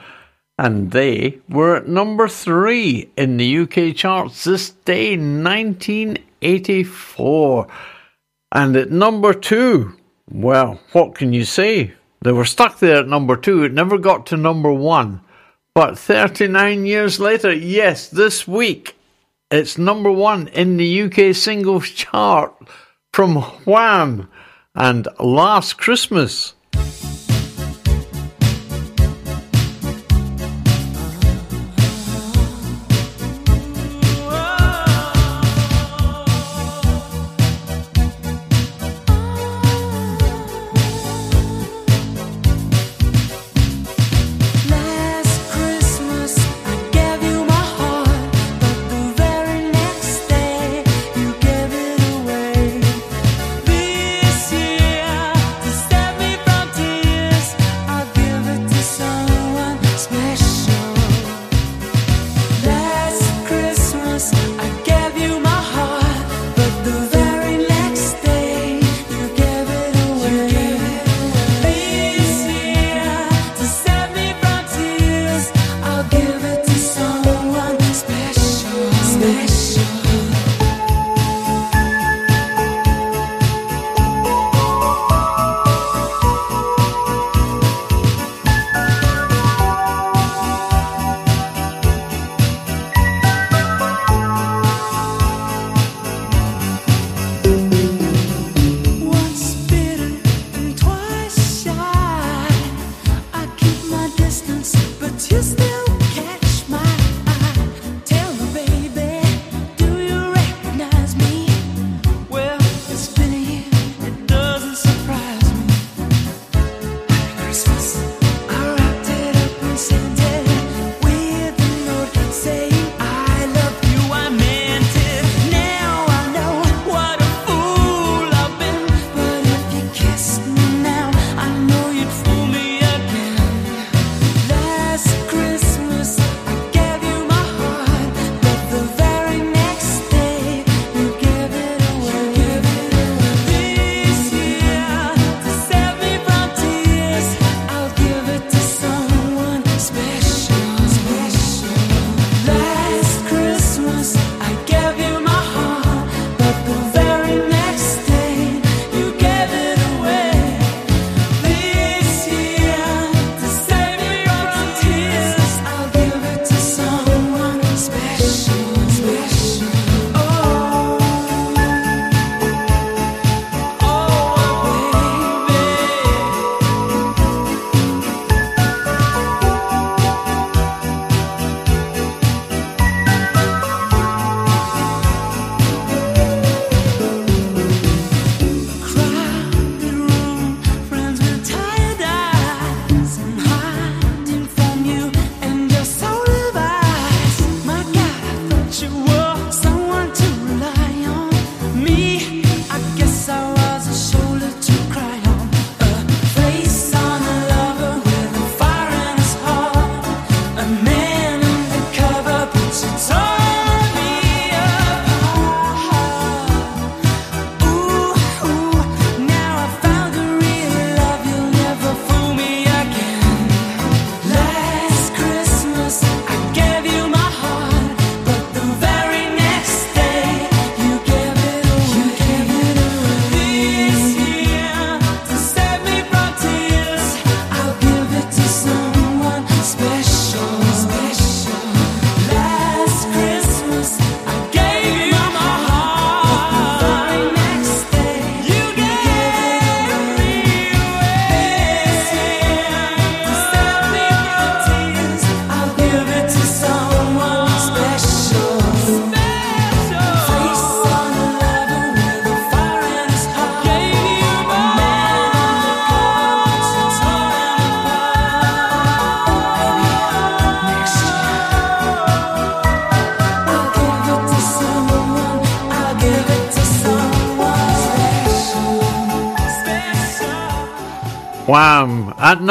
And 0.59 0.91
they 0.93 1.39
were 1.49 1.77
at 1.77 1.87
number 1.89 2.29
three 2.29 3.09
in 3.17 3.39
the 3.39 3.59
UK 3.59 3.97
charts 3.97 4.45
this 4.45 4.71
day, 4.71 5.17
1984. 5.17 7.67
And 8.53 8.77
at 8.77 8.91
number 8.91 9.33
two, 9.35 9.97
well, 10.31 10.81
what 10.93 11.15
can 11.15 11.33
you 11.33 11.45
say? 11.45 11.95
They 12.23 12.33
were 12.33 12.45
stuck 12.45 12.79
there 12.79 12.99
at 12.99 13.09
number 13.09 13.37
two. 13.37 13.65
It 13.65 13.73
never 13.73 13.99
got 13.99 14.27
to 14.27 14.37
number 14.37 14.73
one. 14.73 15.23
But 15.75 15.99
39 15.99 16.87
years 16.87 17.19
later, 17.19 17.53
yes, 17.53 18.09
this 18.09 18.47
week, 18.47 18.97
it's 19.51 19.77
number 19.77 20.13
one 20.13 20.47
in 20.49 20.77
the 20.77 21.03
UK 21.03 21.35
singles 21.35 21.91
chart 21.91 22.55
from 23.13 23.37
Wham! 23.65 24.29
And 24.75 25.07
last 25.21 25.79
Christmas, 25.79 26.55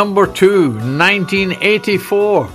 number 0.04 0.28
two, 0.28 0.72
1984. 0.72 2.50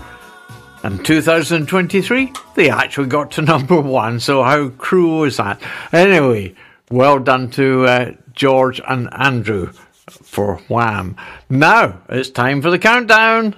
and 0.83 1.03
2023, 1.03 2.31
they 2.55 2.69
actually 2.69 3.07
got 3.07 3.31
to 3.31 3.41
number 3.55 3.81
one, 3.81 4.21
so 4.21 4.43
how 4.43 4.69
cruel 4.69 5.25
is 5.25 5.39
that? 5.39 5.59
Anyway, 5.91 6.55
well 6.91 7.19
done 7.19 7.49
to 7.49 7.87
uh, 7.87 8.13
George 8.35 8.83
and 8.87 9.09
Andrew 9.15 9.73
for 10.11 10.57
Wham. 10.69 11.17
Now 11.49 12.03
it's 12.11 12.29
time 12.29 12.61
for 12.61 12.71
the 12.71 12.79
countdown. 12.79 13.57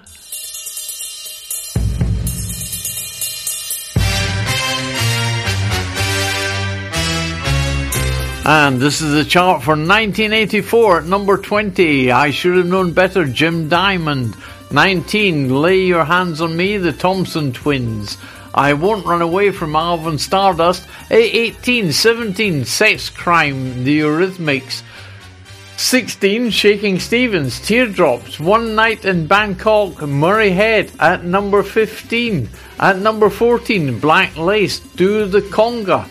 And 8.44 8.80
this 8.80 9.02
is 9.02 9.12
the 9.12 9.24
chart 9.24 9.62
for 9.62 9.72
1984 9.72 11.00
at 11.00 11.04
number 11.04 11.36
20. 11.36 12.10
I 12.10 12.30
should 12.30 12.56
have 12.56 12.66
known 12.66 12.92
better, 12.92 13.26
Jim 13.26 13.68
Diamond. 13.68 14.34
19, 14.70 15.54
Lay 15.60 15.80
Your 15.80 16.04
Hands 16.04 16.40
on 16.40 16.56
Me, 16.56 16.78
the 16.78 16.92
Thompson 16.92 17.52
Twins. 17.52 18.16
I 18.54 18.72
Won't 18.72 19.04
Run 19.04 19.20
Away 19.20 19.50
from 19.50 19.76
Alvin 19.76 20.16
Stardust. 20.16 20.86
18, 21.10 21.92
17, 21.92 22.64
Sex 22.64 23.10
Crime, 23.10 23.84
the 23.84 24.00
Eurythmics. 24.00 24.82
16, 25.76 26.50
Shakin' 26.50 26.98
Stevens, 26.98 27.60
Teardrops, 27.60 28.40
One 28.40 28.74
Night 28.74 29.04
in 29.04 29.26
Bangkok, 29.26 30.00
Murray 30.02 30.50
Head 30.50 30.90
at 30.98 31.24
number 31.24 31.62
15. 31.62 32.48
At 32.78 32.98
number 32.98 33.28
14, 33.28 33.98
Black 34.00 34.36
Lace, 34.36 34.80
Do 34.80 35.26
the 35.26 35.42
Conga. 35.42 36.08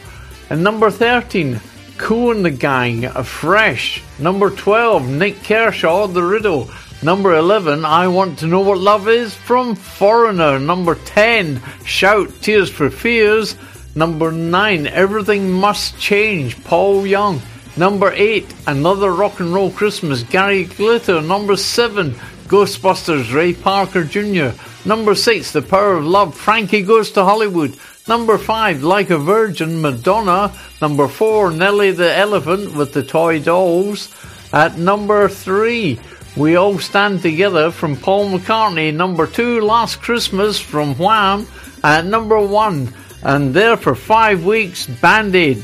And 0.50 0.64
number 0.64 0.90
13, 0.90 1.60
Kool 2.00 2.32
and 2.32 2.46
the 2.46 2.50
Gang, 2.50 3.08
Fresh. 3.24 4.02
Number 4.18 4.50
12, 4.50 5.08
Nik 5.08 5.44
Kershaw, 5.44 6.08
The 6.08 6.24
Riddle. 6.24 6.70
Number 7.04 7.36
11, 7.36 7.86
I 7.86 8.08
Want 8.08 8.40
to 8.40 8.48
Know 8.48 8.62
What 8.62 8.80
Love 8.80 9.08
Is 9.10 9.36
from 9.36 9.76
Foreigner. 9.76 10.58
Number 10.60 10.96
10, 10.96 11.62
Shout 11.86 12.30
Tears 12.42 12.72
for 12.72 12.90
Fears. 12.90 13.56
Number 13.96 14.32
9, 14.32 14.88
Everything 14.88 15.52
Must 15.52 16.00
Change, 16.00 16.64
Paul 16.64 17.06
Young. 17.06 17.42
Number 17.76 18.12
8, 18.14 18.56
Another 18.66 19.12
Rock 19.12 19.42
and 19.42 19.54
Roll 19.54 19.70
Christmas, 19.70 20.24
Gary 20.24 20.64
Glitter. 20.64 21.22
Number 21.22 21.58
7, 21.58 22.12
Ghostbusters, 22.48 23.34
Ray 23.34 23.54
Parker 23.54 24.04
Jr. 24.04 24.58
Number 24.88 25.16
6, 25.16 25.52
The 25.52 25.62
Power 25.62 25.94
of 25.98 26.06
Love, 26.06 26.34
Frankie 26.34 26.82
Goes 26.82 27.12
to 27.12 27.24
Hollywood. 27.24 27.78
Number 28.10 28.40
5, 28.40 28.81
Like 28.81 29.11
a 29.11 29.19
Virgin, 29.19 29.81
Madonna. 29.81 30.52
Number 30.81 31.07
4, 31.07 31.52
Nellie 31.52 31.91
the 31.91 32.11
Elephant 32.18 32.76
with 32.76 32.91
the 32.91 33.03
Toy 33.03 33.40
Dolls. 33.40 34.11
At 34.52 34.80
number 34.80 35.30
3, 35.30 35.99
We 36.36 36.56
All 36.56 36.80
Stand 36.80 37.22
Together 37.22 37.69
from 37.69 37.95
Paul 37.95 38.31
McCartney. 38.31 38.91
Number 38.91 39.27
2, 39.27 39.61
Last 39.61 40.02
Christmas 40.02 40.60
from 40.60 40.95
Wham. 40.95 41.45
At 41.84 42.07
number 42.07 42.40
1, 42.40 42.91
and 43.22 43.53
there 43.53 43.77
for 43.77 43.94
5 43.94 44.44
weeks, 44.44 44.88
Band 44.88 45.36
Aid. 45.36 45.61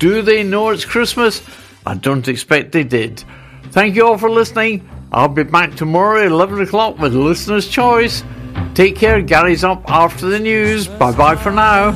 Do 0.00 0.20
they 0.20 0.42
know 0.42 0.70
it's 0.70 0.84
Christmas? 0.84 1.42
I 1.86 1.94
don't 1.94 2.26
expect 2.26 2.72
they 2.72 2.82
did. 2.82 3.22
Thank 3.70 3.94
you 3.94 4.04
all 4.04 4.18
for 4.18 4.30
listening. 4.30 4.90
I'll 5.12 5.28
be 5.28 5.44
back 5.44 5.76
tomorrow 5.76 6.22
at 6.22 6.32
11 6.32 6.60
o'clock 6.60 6.98
with 6.98 7.14
Listener's 7.14 7.68
Choice. 7.68 8.24
Take 8.74 8.96
care. 8.96 9.22
Gary's 9.22 9.62
up 9.62 9.88
after 9.88 10.26
the 10.26 10.40
news. 10.40 10.88
Bye 10.88 11.12
bye 11.12 11.36
for 11.36 11.52
now. 11.52 11.92